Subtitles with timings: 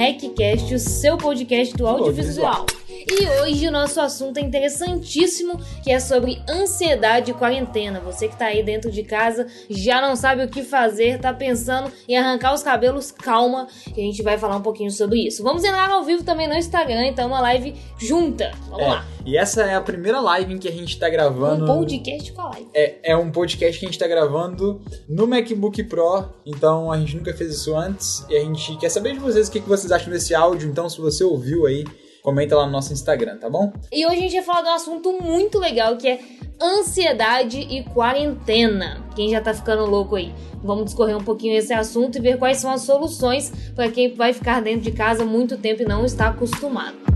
[0.00, 2.64] RecCast, o seu podcast do audiovisual.
[3.12, 7.98] E hoje o nosso assunto é interessantíssimo, que é sobre ansiedade e quarentena.
[8.00, 11.90] Você que tá aí dentro de casa, já não sabe o que fazer, tá pensando
[12.08, 15.42] em arrancar os cabelos, calma, que a gente vai falar um pouquinho sobre isso.
[15.42, 18.52] Vamos entrar ao vivo também no Instagram, então uma live junta.
[18.68, 19.04] Vamos É, lá.
[19.26, 21.64] E essa é a primeira live em que a gente tá gravando.
[21.64, 22.68] Um podcast com a live.
[22.72, 27.16] É, é um podcast que a gente tá gravando no MacBook Pro, então a gente
[27.16, 28.24] nunca fez isso antes.
[28.30, 30.88] E a gente quer saber de vocês o que que vocês acham desse áudio, então
[30.88, 31.84] se você ouviu aí,
[32.22, 33.72] comenta lá no nosso Instagram, tá bom?
[33.92, 36.20] E hoje a gente vai falar de um assunto muito legal que é
[36.60, 39.02] ansiedade e quarentena.
[39.14, 40.34] Quem já tá ficando louco aí?
[40.62, 44.32] Vamos discorrer um pouquinho esse assunto e ver quais são as soluções para quem vai
[44.32, 47.10] ficar dentro de casa muito tempo e não está acostumado.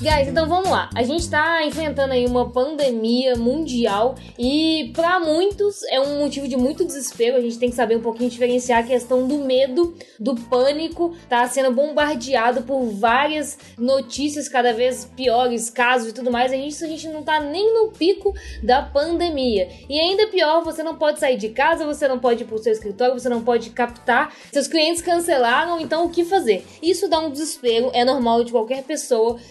[0.00, 0.88] Guys, então vamos lá.
[0.94, 6.56] A gente tá enfrentando aí uma pandemia mundial e para muitos é um motivo de
[6.56, 7.36] muito desespero.
[7.36, 11.48] A gente tem que saber um pouquinho diferenciar a questão do medo, do pânico, tá
[11.48, 16.52] sendo bombardeado por várias notícias cada vez piores, casos e tudo mais.
[16.52, 19.68] A gente, a gente não tá nem no pico da pandemia.
[19.88, 22.72] E ainda pior, você não pode sair de casa, você não pode ir pro seu
[22.72, 24.32] escritório, você não pode captar.
[24.52, 26.64] Seus clientes cancelaram, então o que fazer?
[26.80, 28.97] Isso dá um desespero, é normal de qualquer pessoa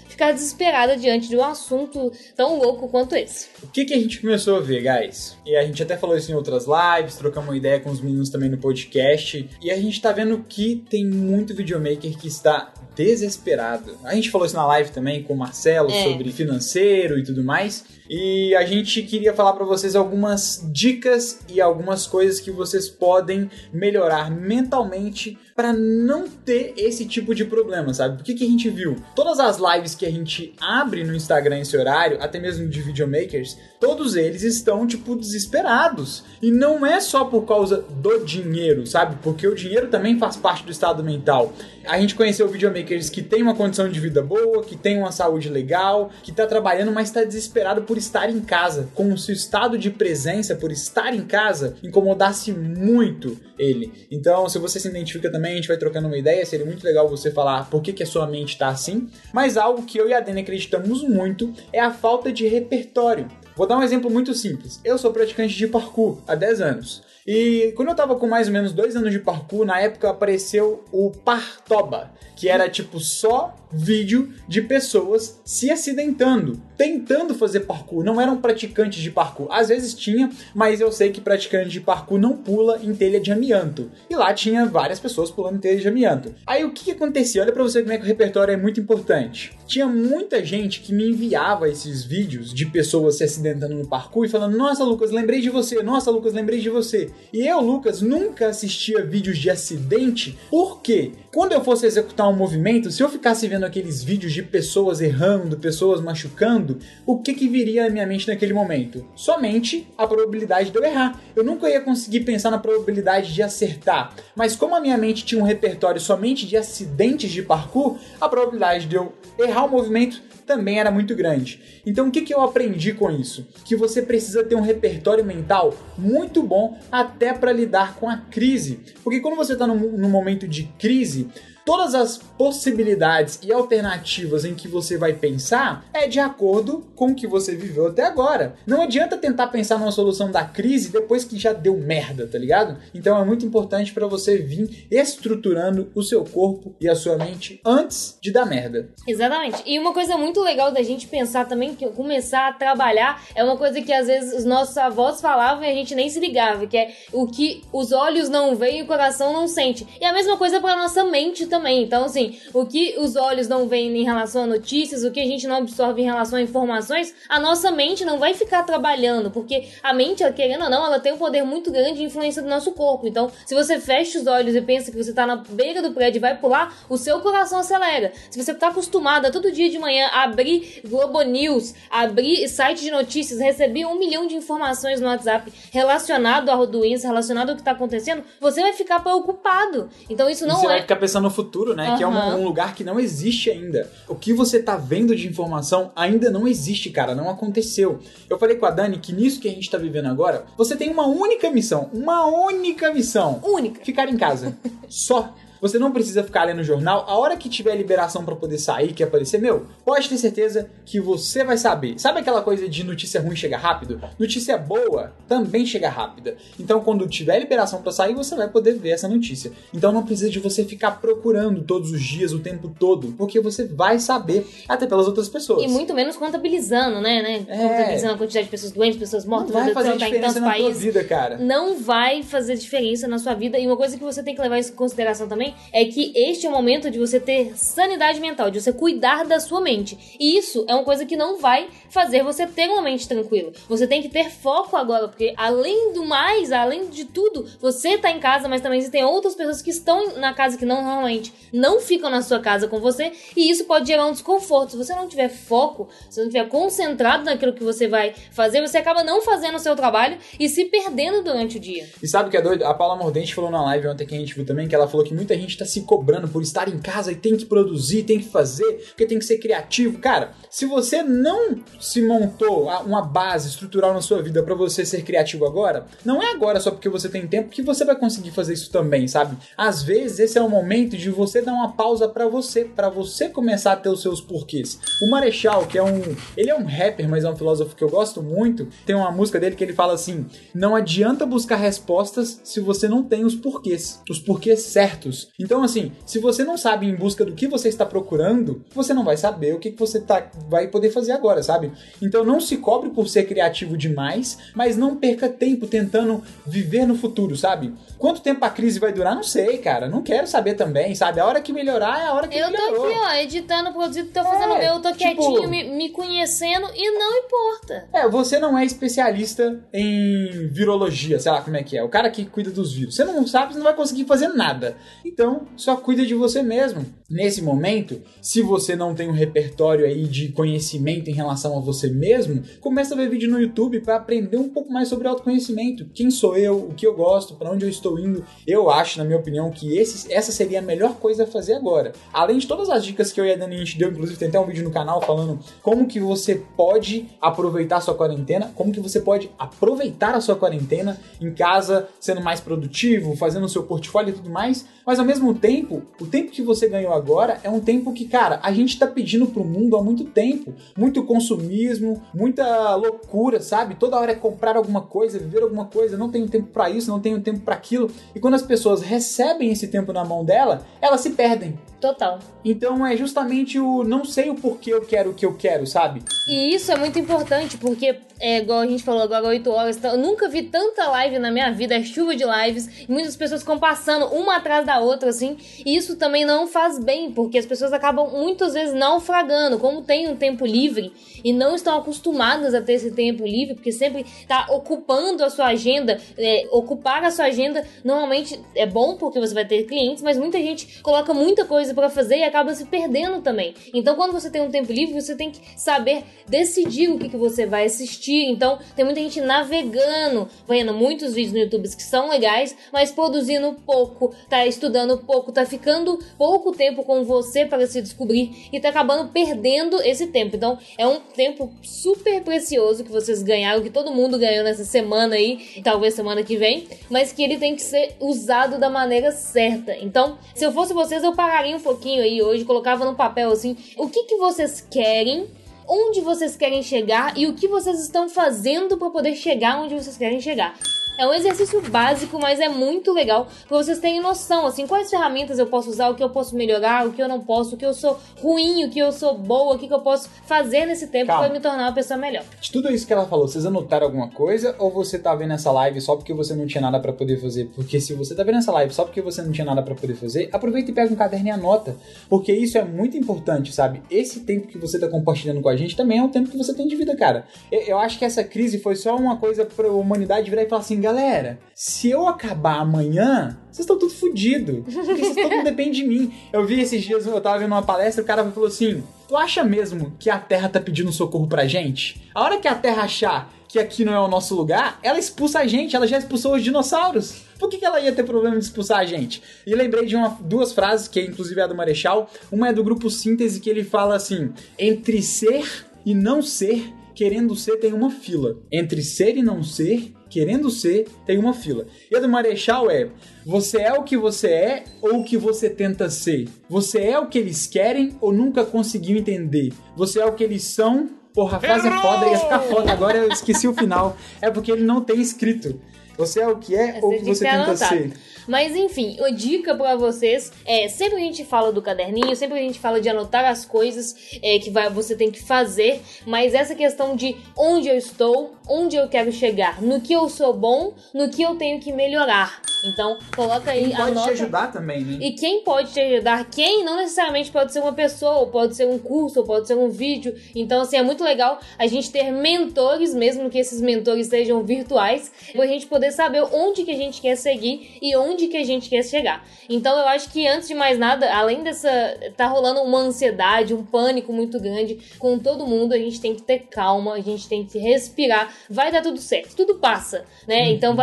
[0.07, 3.47] ficar desesperada diante de um assunto tão louco quanto esse.
[3.63, 5.37] O que, que a gente começou a ver, guys?
[5.45, 8.29] E a gente até falou isso em outras lives, trocamos uma ideia com os meninos
[8.29, 9.49] também no podcast.
[9.61, 13.95] E a gente tá vendo que tem muito videomaker que está desesperado.
[14.03, 16.03] A gente falou isso na live também com o Marcelo É.
[16.03, 17.85] sobre financeiro e tudo mais.
[18.09, 23.49] E a gente queria falar pra vocês algumas dicas e algumas coisas que vocês podem
[23.71, 28.21] melhorar mentalmente pra não ter esse tipo de problema, sabe?
[28.21, 28.95] O que, a gente viu?
[29.15, 33.57] Todas as lives que a gente abre no Instagram esse horário, até mesmo de videomakers,
[33.79, 36.23] todos eles estão, tipo, desesperados.
[36.43, 39.17] E não é só por causa do dinheiro, sabe?
[39.23, 41.51] Porque o dinheiro também faz parte do estado mental.
[41.85, 45.49] A gente conheceu videomakers que tem uma condição de vida boa, que tem uma saúde
[45.49, 48.89] legal, que tá trabalhando, mas tá desesperado por estar em casa.
[48.93, 54.07] Como se o estado de presença, por estar em casa, incomodasse muito ele.
[54.11, 56.45] Então, se você se identifica também, a gente vai trocando uma ideia.
[56.45, 59.09] Seria muito legal você falar por que, que a sua mente tá assim.
[59.33, 63.27] Mas algo que eu e a Dani acreditamos muito é a falta de repertório.
[63.55, 64.79] Vou dar um exemplo muito simples.
[64.85, 67.06] Eu sou praticante de parkour há 10 anos.
[67.27, 70.85] E quando eu tava com mais ou menos dois anos de parkour, na época apareceu
[70.93, 78.03] o Partoba, que era tipo só vídeo de pessoas se acidentando, tentando fazer parkour.
[78.03, 79.47] Não eram praticantes de parkour.
[79.51, 83.31] Às vezes tinha, mas eu sei que praticante de parkour não pula em telha de
[83.31, 83.91] amianto.
[84.09, 86.33] E lá tinha várias pessoas pulando em telha de amianto.
[86.45, 87.41] Aí o que, que acontecia?
[87.41, 89.51] Olha pra você como é que o repertório é muito importante.
[89.65, 94.29] Tinha muita gente que me enviava esses vídeos de pessoas se acidentando no parkour e
[94.29, 95.83] falando: Nossa, Lucas, lembrei de você.
[95.83, 97.11] Nossa, Lucas, lembrei de você.
[97.31, 100.37] E eu, Lucas, nunca assistia vídeos de acidente.
[100.49, 101.11] Por quê?
[101.33, 105.57] Quando eu fosse executar um movimento, se eu ficasse vendo aqueles vídeos de pessoas errando,
[105.57, 109.05] pessoas machucando, o que que viria na minha mente naquele momento?
[109.15, 111.21] Somente a probabilidade de eu errar.
[111.35, 114.15] Eu nunca ia conseguir pensar na probabilidade de acertar.
[114.35, 118.87] Mas como a minha mente tinha um repertório somente de acidentes de parkour, a probabilidade
[118.87, 121.81] de eu errar o movimento também era muito grande.
[121.85, 123.47] Então o que, que eu aprendi com isso?
[123.65, 128.79] Que você precisa ter um repertório mental muito bom até para lidar com a crise.
[129.03, 131.27] Porque quando você está num, num momento de crise,
[131.67, 137.13] todas as possibilidades e alternativas em que você vai pensar é de acordo com o
[137.13, 138.55] que você viveu até agora.
[138.65, 142.77] Não adianta tentar pensar numa solução da crise depois que já deu merda, tá ligado?
[142.95, 147.59] Então é muito importante para você vir estruturando o seu corpo e a sua mente
[147.65, 148.87] antes de dar merda.
[149.05, 149.61] Exatamente.
[149.65, 153.57] E uma coisa muito legal da gente pensar também, que começar a trabalhar, é uma
[153.57, 156.77] coisa que às vezes os nossos avós falavam e a gente nem se ligava, que
[156.77, 159.85] é o que os olhos não veem e o coração não sente.
[159.99, 161.56] E a mesma coisa para nossa mente também.
[161.83, 165.25] Então, assim, o que os olhos não veem em relação a notícias, o que a
[165.25, 169.69] gente não absorve em relação a informações, a nossa mente não vai ficar trabalhando, porque
[169.81, 172.71] a mente, querendo ou não, ela tem um poder muito grande de influência do nosso
[172.71, 173.07] corpo.
[173.07, 176.19] Então, se você fecha os olhos e pensa que você tá na beira do prédio
[176.19, 178.11] e vai pular, o seu coração acelera.
[178.29, 182.91] Se você tá acostumado a todo dia de manhã abrir Globo News, abrir site de
[182.91, 187.71] notícias, receber um milhão de informações no WhatsApp relacionado à doença, relacionado ao que tá
[187.71, 189.89] acontecendo, você vai ficar preocupado.
[190.09, 190.69] Então, isso não você é.
[190.69, 191.95] vai ficar pensando no futuro, né?
[191.97, 192.37] Que é Aham.
[192.37, 193.89] um lugar que não existe ainda.
[194.07, 197.15] O que você tá vendo de informação ainda não existe, cara.
[197.15, 197.99] Não aconteceu.
[198.29, 200.89] Eu falei com a Dani que nisso que a gente tá vivendo agora, você tem
[200.89, 201.89] uma única missão.
[201.93, 203.39] Uma única missão.
[203.43, 203.83] Única.
[203.83, 204.57] Ficar em casa.
[204.87, 205.33] Só.
[205.61, 207.05] Você não precisa ficar lendo o jornal.
[207.07, 210.99] A hora que tiver liberação para poder sair, que aparecer, meu, pode ter certeza que
[210.99, 211.99] você vai saber.
[211.99, 214.01] Sabe aquela coisa de notícia ruim chega rápido?
[214.19, 216.35] Notícia boa também chega rápida.
[216.59, 219.51] Então, quando tiver liberação para sair, você vai poder ver essa notícia.
[219.73, 223.65] Então, não precisa de você ficar procurando todos os dias, o tempo todo, porque você
[223.65, 225.63] vai saber, até pelas outras pessoas.
[225.63, 227.21] E muito menos contabilizando, né?
[227.21, 227.45] né?
[227.47, 227.57] É.
[227.57, 230.81] Contabilizando a quantidade de pessoas doentes, pessoas mortas, não vai fazer tá diferença na países.
[230.81, 231.37] vida, cara.
[231.37, 233.57] não vai fazer diferença na sua vida.
[233.57, 236.45] E uma coisa que você tem que levar isso em consideração também é que este
[236.45, 240.17] é o momento de você ter sanidade mental, de você cuidar da sua mente.
[240.19, 243.51] E isso é uma coisa que não vai fazer você ter uma mente tranquila.
[243.67, 248.11] Você tem que ter foco agora, porque além do mais, além de tudo, você tá
[248.11, 251.79] em casa, mas também tem outras pessoas que estão na casa que não normalmente não
[251.79, 254.71] ficam na sua casa com você, e isso pode gerar um desconforto.
[254.71, 258.77] Se você não tiver foco, se não tiver concentrado naquilo que você vai fazer, você
[258.77, 261.87] acaba não fazendo o seu trabalho e se perdendo durante o dia.
[262.01, 262.65] E sabe o que é doido?
[262.65, 265.05] A Paula Mordente falou na live ontem que a gente viu também, que ela falou
[265.05, 268.19] que muita gente tá se cobrando por estar em casa e tem que produzir, tem
[268.19, 269.99] que fazer, porque tem que ser criativo.
[269.99, 274.85] Cara, se você não se montou a- uma base estrutural na sua vida pra você
[274.85, 278.31] ser criativo agora, não é agora só porque você tem tempo que você vai conseguir
[278.31, 279.37] fazer isso também, sabe?
[279.57, 283.29] Às vezes esse é o momento de você dar uma pausa pra você, pra você
[283.29, 284.79] começar a ter os seus porquês.
[285.01, 286.01] O Marechal, que é um,
[286.35, 289.39] ele é um rapper, mas é um filósofo que eu gosto muito, tem uma música
[289.39, 294.01] dele que ele fala assim: "Não adianta buscar respostas se você não tem os porquês,
[294.09, 295.26] os porquês certos".
[295.39, 299.03] Então assim, se você não sabe em busca do que você está procurando, você não
[299.03, 301.71] vai saber o que que você tá vai poder fazer agora, sabe?
[302.01, 306.95] Então não se cobre por ser criativo demais, mas não perca tempo tentando viver no
[306.95, 307.73] futuro, sabe?
[307.97, 309.15] Quanto tempo a crise vai durar?
[309.15, 309.87] Não sei, cara.
[309.87, 311.19] Não quero saber também, sabe?
[311.19, 312.85] A hora que melhorar é a hora que Eu tô melhorou.
[312.87, 316.67] aqui, ó, editando, produzindo, tô fazendo o meu, eu tô tipo- quietinho, me, me conhecendo
[316.75, 317.87] e não importa.
[317.93, 321.83] É, você não é especialista em virologia, sei lá como é que é.
[321.83, 322.95] O cara que cuida dos vírus.
[322.95, 324.75] Você não sabe, você não vai conseguir fazer nada.
[325.17, 326.85] Então, só cuida de você mesmo.
[327.09, 331.89] Nesse momento, se você não tem um repertório aí de conhecimento em relação a você
[331.89, 335.89] mesmo, começa a ver vídeo no YouTube para aprender um pouco mais sobre autoconhecimento.
[335.91, 338.23] Quem sou eu, o que eu gosto, para onde eu estou indo.
[338.45, 341.93] Eu acho, na minha opinião, que esse, essa seria a melhor coisa a fazer agora.
[342.13, 344.27] Além de todas as dicas que eu e a Dani a gente deu, inclusive tem
[344.27, 348.71] até um vídeo no canal falando como que você pode aproveitar a sua quarentena, como
[348.71, 353.63] que você pode aproveitar a sua quarentena em casa, sendo mais produtivo, fazendo o seu
[353.63, 354.67] portfólio e tudo mais.
[354.85, 358.39] Mas ao mesmo tempo, o tempo que você ganhou agora é um tempo que, cara,
[358.43, 360.53] a gente tá pedindo pro mundo há muito tempo.
[360.77, 363.75] Muito consumismo, muita loucura, sabe?
[363.75, 366.99] Toda hora é comprar alguma coisa, viver alguma coisa, não tenho tempo pra isso, não
[366.99, 367.89] tenho tempo pra aquilo.
[368.13, 371.57] E quando as pessoas recebem esse tempo na mão dela, elas se perdem.
[371.79, 372.19] Total.
[372.43, 376.01] Então é justamente o não sei o porquê eu quero o que eu quero, sabe?
[376.27, 379.91] E isso é muito importante, porque, é, igual a gente falou agora, 8 horas, então,
[379.91, 383.41] eu nunca vi tanta live na minha vida, é chuva de lives, e muitas pessoas
[383.41, 387.45] ficam passando uma atrás da outra, assim, e isso também não faz bem, porque as
[387.45, 390.91] pessoas acabam muitas vezes naufragando, como tem um tempo livre,
[391.23, 395.47] e não estão acostumadas a ter esse tempo livre, porque sempre tá ocupando a sua
[395.47, 400.17] agenda, é, ocupar a sua agenda normalmente é bom, porque você vai ter clientes, mas
[400.17, 403.53] muita gente coloca muita coisa pra fazer e acaba se perdendo também.
[403.73, 407.17] Então, quando você tem um tempo livre, você tem que saber decidir o que, que
[407.17, 408.25] você vai assistir.
[408.25, 413.53] Então, tem muita gente navegando, vendo muitos vídeos no YouTube que são legais, mas produzindo
[413.65, 418.69] pouco, tá estudando pouco, tá ficando pouco tempo com você para se descobrir e tá
[418.69, 420.35] acabando perdendo esse tempo.
[420.35, 425.15] Então, é um tempo super precioso que vocês ganharam, que todo mundo ganhou nessa semana
[425.15, 429.75] aí, talvez semana que vem, mas que ele tem que ser usado da maneira certa.
[429.75, 433.57] Então, se eu fosse vocês, eu pararia um pouquinho aí hoje, colocava no papel assim,
[433.75, 435.27] o que que vocês querem
[435.67, 439.97] onde vocês querem chegar e o que vocês estão fazendo para poder chegar onde vocês
[439.97, 440.55] querem chegar.
[440.97, 445.37] É um exercício básico, mas é muito legal para vocês terem noção, assim, quais ferramentas
[445.37, 447.65] eu posso usar, o que eu posso melhorar, o que eu não posso, o que
[447.65, 450.87] eu sou ruim, o que eu sou boa, o que, que eu posso fazer nesse
[450.87, 452.23] tempo para me tornar uma pessoa melhor.
[452.41, 455.51] De tudo isso que ela falou, vocês anotaram alguma coisa ou você tá vendo essa
[455.51, 457.51] live só porque você não tinha nada pra poder fazer?
[457.53, 459.93] Porque se você tá vendo essa live só porque você não tinha nada pra poder
[459.93, 461.75] fazer, aproveita e pega um caderno e anota,
[462.09, 463.83] porque isso é muito importante, sabe?
[463.91, 466.53] Esse tempo que você tá compartilhando com a gente também é um tempo que você
[466.53, 467.25] tem de vida, cara.
[467.51, 470.61] Eu, eu acho que essa crise foi só uma coisa pra humanidade virar e falar
[470.61, 474.63] assim, galera, se eu acabar amanhã, vocês estão tudo fodidos.
[474.63, 476.13] Porque vocês mundo depende de mim.
[476.31, 479.43] Eu vi esses dias, eu tava vendo uma palestra, o cara falou assim: Tu acha
[479.43, 482.01] mesmo que a Terra tá pedindo socorro pra gente?
[482.13, 485.39] A hora que a Terra achar que aqui não é o nosso lugar, ela expulsa
[485.39, 487.27] a gente, ela já expulsou os dinossauros.
[487.39, 489.21] Por que, que ela ia ter problema de expulsar a gente?
[489.45, 492.09] E lembrei de uma, duas frases, que inclusive é a do Marechal.
[492.31, 497.35] Uma é do grupo Síntese, que ele fala assim: Entre ser e não ser, querendo
[497.35, 498.37] ser tem uma fila.
[498.51, 501.67] Entre ser e não ser, querendo ser, tem uma fila.
[501.91, 502.89] E a do Marechal é:
[503.25, 506.27] você é o que você é ou o que você tenta ser?
[506.49, 509.53] Você é o que eles querem ou nunca conseguiu entender?
[509.75, 510.89] Você é o que eles são?
[511.17, 512.71] Porra, a frase é foda, ia ficar foda.
[512.71, 513.97] Agora eu esqueci o final.
[514.21, 515.59] É porque ele não tem escrito.
[515.97, 517.75] Você é o que é ou o que você tenta anotado.
[517.75, 517.93] ser?
[518.27, 522.41] Mas enfim, a dica para vocês é sempre a gente fala do caderninho, sempre a
[522.41, 526.53] gente fala de anotar as coisas é, que vai, você tem que fazer, mas essa
[526.53, 531.09] questão de onde eu estou, onde eu quero chegar, no que eu sou bom, no
[531.09, 532.41] que eu tenho que melhorar.
[532.65, 533.67] Então, coloca aí.
[533.67, 534.07] Quem pode anota.
[534.07, 534.97] te ajudar também, né?
[534.99, 536.25] E quem pode te ajudar?
[536.29, 539.55] Quem não necessariamente pode ser uma pessoa, ou pode ser um curso, ou pode ser
[539.55, 540.15] um vídeo.
[540.35, 545.11] Então, assim, é muito legal a gente ter mentores, mesmo que esses mentores sejam virtuais,
[545.33, 548.69] pra gente poder saber onde que a gente quer seguir e onde que a gente
[548.69, 549.25] quer chegar.
[549.49, 551.69] Então, eu acho que antes de mais nada, além dessa.
[552.15, 556.21] tá rolando uma ansiedade, um pânico muito grande com todo mundo, a gente tem que
[556.21, 558.33] ter calma, a gente tem que respirar.
[558.49, 560.43] Vai dar tudo certo, tudo passa, né?
[560.43, 560.51] Uhum.
[560.51, 560.75] Então,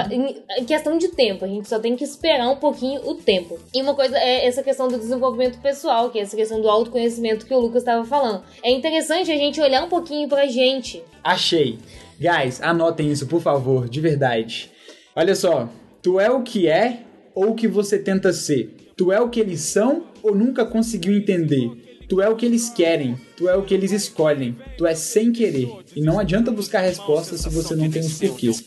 [0.59, 3.59] em questão de tempo, a gente só tem que esperar um pouquinho o tempo.
[3.75, 7.47] E uma coisa é essa questão do desenvolvimento pessoal, que é essa questão do autoconhecimento
[7.47, 8.43] que o Lucas estava falando.
[8.63, 11.03] É interessante a gente olhar um pouquinho pra gente.
[11.23, 11.79] Achei.
[12.19, 14.74] Guys, anotem isso, por favor, de verdade.
[15.17, 15.69] Olha só,
[16.03, 17.03] tu é o que é
[17.37, 18.75] ou o que você tenta ser?
[18.97, 21.71] Tu é o que eles são ou nunca conseguiu entender?
[22.09, 25.31] Tu é o que eles querem, tu é o que eles escolhem, tu é sem
[25.31, 25.69] querer.
[25.95, 28.61] E não adianta buscar respostas se você não tem os porquês.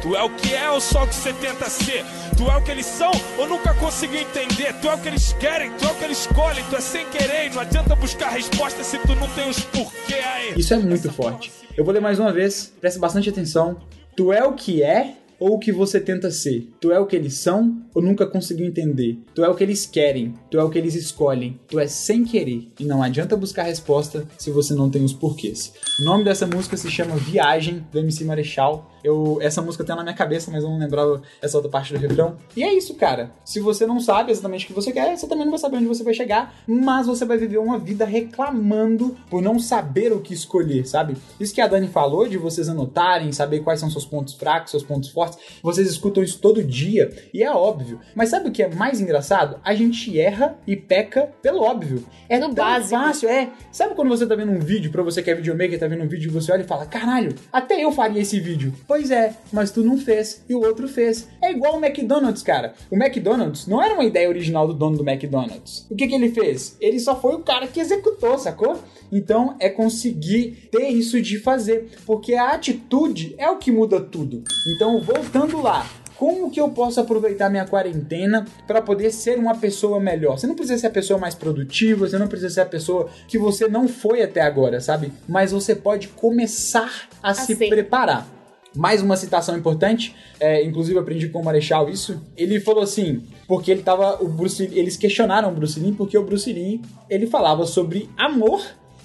[0.00, 2.02] Tu é o que é ou só o que você tenta ser?
[2.34, 4.72] Tu é o que eles são ou nunca conseguiu entender?
[4.80, 7.06] Tu é o que eles querem, tu é o que eles escolhem, tu é sem
[7.10, 7.50] querer.
[7.50, 10.54] E não adianta buscar respostas se tu não tem os porquê aí.
[10.56, 11.52] Isso é muito forte.
[11.76, 13.78] Eu vou ler mais uma vez, preste bastante atenção.
[14.16, 16.68] Tu é o que é ou o que você tenta ser?
[16.78, 19.18] Tu é o que eles são ou nunca conseguiu entender?
[19.34, 22.24] Tu é o que eles querem, tu é o que eles escolhem, tu é sem
[22.24, 22.68] querer.
[22.78, 25.72] E não adianta buscar resposta se você não tem os porquês.
[26.00, 28.89] O nome dessa música se chama Viagem, do MC Marechal.
[29.02, 31.98] Eu, essa música tem na minha cabeça, mas eu não lembrava essa outra parte do
[31.98, 32.36] refrão.
[32.56, 33.30] E é isso, cara.
[33.44, 35.86] Se você não sabe exatamente o que você quer, você também não vai saber onde
[35.86, 40.34] você vai chegar, mas você vai viver uma vida reclamando por não saber o que
[40.34, 41.16] escolher, sabe?
[41.38, 44.82] Isso que a Dani falou de vocês anotarem, saber quais são seus pontos fracos, seus
[44.82, 48.00] pontos fortes, vocês escutam isso todo dia e é óbvio.
[48.14, 49.58] Mas sabe o que é mais engraçado?
[49.64, 52.04] A gente erra e peca pelo óbvio.
[52.28, 53.00] É no tão básico.
[53.00, 53.50] fácil, é.
[53.72, 56.08] Sabe quando você tá vendo um vídeo, pra você que é videomaker, tá vendo um
[56.08, 58.72] vídeo e você olha e fala: caralho, até eu faria esse vídeo.
[58.90, 61.28] Pois é, mas tu não fez e o outro fez.
[61.40, 62.74] É igual o McDonald's, cara.
[62.90, 65.86] O McDonald's não era uma ideia original do dono do McDonald's.
[65.88, 66.76] O que, que ele fez?
[66.80, 68.80] Ele só foi o cara que executou, sacou?
[69.12, 74.42] Então é conseguir ter isso de fazer, porque a atitude é o que muda tudo.
[74.74, 80.00] Então voltando lá, como que eu posso aproveitar minha quarentena para poder ser uma pessoa
[80.00, 80.36] melhor?
[80.36, 83.38] Você não precisa ser a pessoa mais produtiva, você não precisa ser a pessoa que
[83.38, 85.12] você não foi até agora, sabe?
[85.28, 88.39] Mas você pode começar a, a se preparar.
[88.74, 92.24] Mais uma citação importante, é, inclusive aprendi com o Marechal isso.
[92.36, 94.22] Ele falou assim, porque ele tava.
[94.22, 98.62] O Bruce, eles questionaram o Bruce Lee porque o Bruce Lee ele falava sobre amor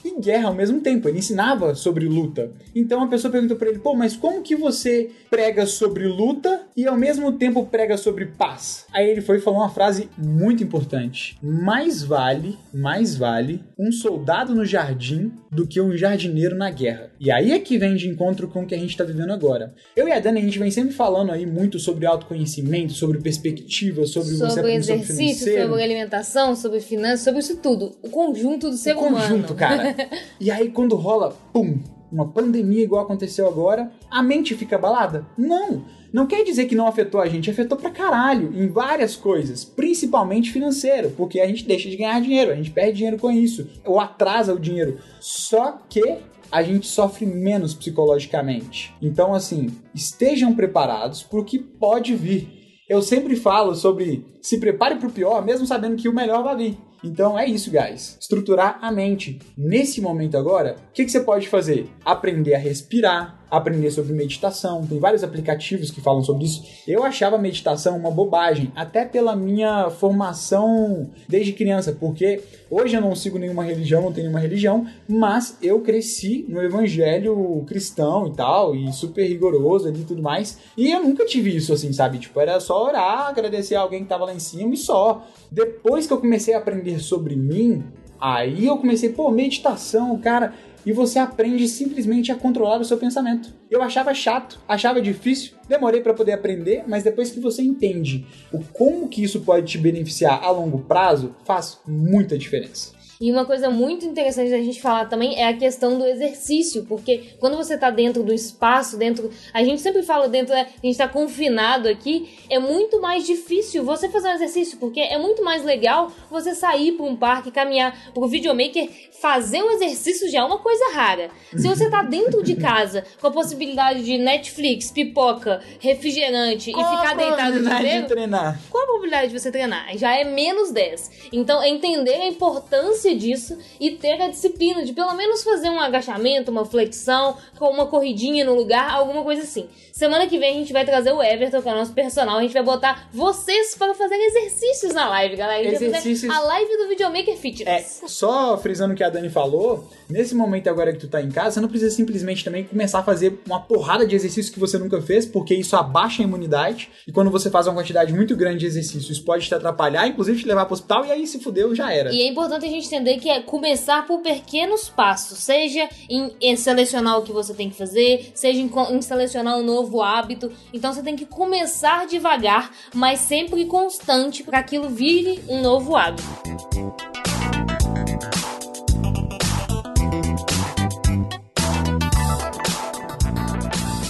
[0.08, 1.08] e guerra ao mesmo tempo.
[1.08, 2.52] Ele ensinava sobre luta.
[2.76, 6.86] Então a pessoa pergunta para ele: pô, mas como que você prega sobre luta e
[6.86, 8.86] ao mesmo tempo prega sobre paz?
[8.94, 14.54] Aí ele foi e falou uma frase muito importante: mais vale, mais vale um soldado
[14.54, 17.12] no jardim do que um jardineiro na guerra.
[17.20, 19.74] E aí é que vem de encontro com o que a gente está vivendo agora.
[19.96, 24.06] Eu e a Dani, a gente vem sempre falando aí muito sobre autoconhecimento, sobre perspectiva,
[24.06, 27.96] sobre, sobre você exercício, sobre, sobre alimentação, sobre finanças, sobre isso tudo.
[28.02, 29.16] O conjunto do ser o humano.
[29.16, 29.95] conjunto, cara.
[30.40, 31.80] e aí quando rola, pum,
[32.12, 35.25] uma pandemia igual aconteceu agora, a mente fica abalada?
[35.38, 35.84] Não!
[36.14, 40.50] Não quer dizer que não afetou a gente, afetou pra caralho em várias coisas, principalmente
[40.50, 44.00] financeiro, porque a gente deixa de ganhar dinheiro, a gente perde dinheiro com isso, ou
[44.00, 44.98] atrasa o dinheiro.
[45.20, 48.94] Só que a gente sofre menos psicologicamente.
[49.02, 52.48] Então, assim, estejam preparados para o que pode vir.
[52.88, 56.56] Eu sempre falo sobre se prepare para o pior, mesmo sabendo que o melhor vai
[56.56, 56.78] vir.
[57.06, 58.18] Então é isso, guys.
[58.20, 59.40] Estruturar a mente.
[59.56, 61.88] Nesse momento agora, o que, que você pode fazer?
[62.04, 64.86] Aprender a respirar, aprender sobre meditação.
[64.86, 66.64] Tem vários aplicativos que falam sobre isso.
[66.88, 73.16] Eu achava meditação uma bobagem, até pela minha formação desde criança, porque hoje eu não
[73.16, 78.76] sigo nenhuma religião, não tenho nenhuma religião, mas eu cresci no evangelho cristão e tal,
[78.76, 80.58] e super rigoroso ali e tudo mais.
[80.78, 82.18] E eu nunca tive isso assim, sabe?
[82.18, 85.26] Tipo, era só orar, agradecer a alguém que tava lá em cima e só.
[85.52, 87.84] Depois que eu comecei a aprender sobre mim,
[88.20, 90.54] aí eu comecei, pô, meditação, cara
[90.86, 93.54] e você aprende simplesmente a controlar o seu pensamento.
[93.72, 98.60] Eu achava chato, achava difícil, demorei para poder aprender, mas depois que você entende o
[98.60, 102.94] como que isso pode te beneficiar a longo prazo, faz muita diferença.
[103.25, 107.32] E uma coisa muito interessante da gente falar também é a questão do exercício, porque
[107.39, 109.32] quando você tá dentro do espaço, dentro.
[109.51, 113.84] A gente sempre fala dentro, né, a gente tá confinado aqui, é muito mais difícil
[113.84, 117.96] você fazer um exercício, porque é muito mais legal você sair para um parque, caminhar.
[118.13, 118.88] Pro videomaker,
[119.20, 121.32] fazer um exercício já é uma coisa rara.
[121.58, 126.98] Se você tá dentro de casa, com a possibilidade de Netflix, pipoca, refrigerante Qual e
[126.98, 128.62] ficar deitado no de treinar?
[128.70, 129.98] qual a probabilidade de você treinar?
[129.98, 131.29] Já é menos 10.
[131.34, 135.79] Então, é entender a importância disso e ter a disciplina de pelo menos fazer um
[135.79, 139.67] agachamento, uma flexão, com uma corridinha no lugar, alguma coisa assim.
[139.91, 142.38] Semana que vem a gente vai trazer o Everton, que é o nosso personal.
[142.38, 145.67] A gente vai botar vocês para fazer exercícios na live, galera.
[145.69, 148.01] A Exercícios- fazer a live do Videomaker É, Fitness.
[148.07, 151.51] só frisando o que a Dani falou, nesse momento agora que tu tá em casa,
[151.51, 155.01] você não precisa simplesmente também começar a fazer uma porrada de exercícios que você nunca
[155.01, 158.65] fez, porque isso abaixa a imunidade, e quando você faz uma quantidade muito grande de
[158.65, 162.12] exercícios, pode te atrapalhar, inclusive te levar pro hospital, e aí se fudeu, já era.
[162.13, 166.56] E é importante a gente entender que é começar por pequenos passos, seja em, em
[166.56, 170.52] selecionar o que você tem que fazer, seja em, em selecionar um novo hábito.
[170.74, 176.24] Então você tem que começar devagar, mas sempre constante para aquilo vire um novo hábito.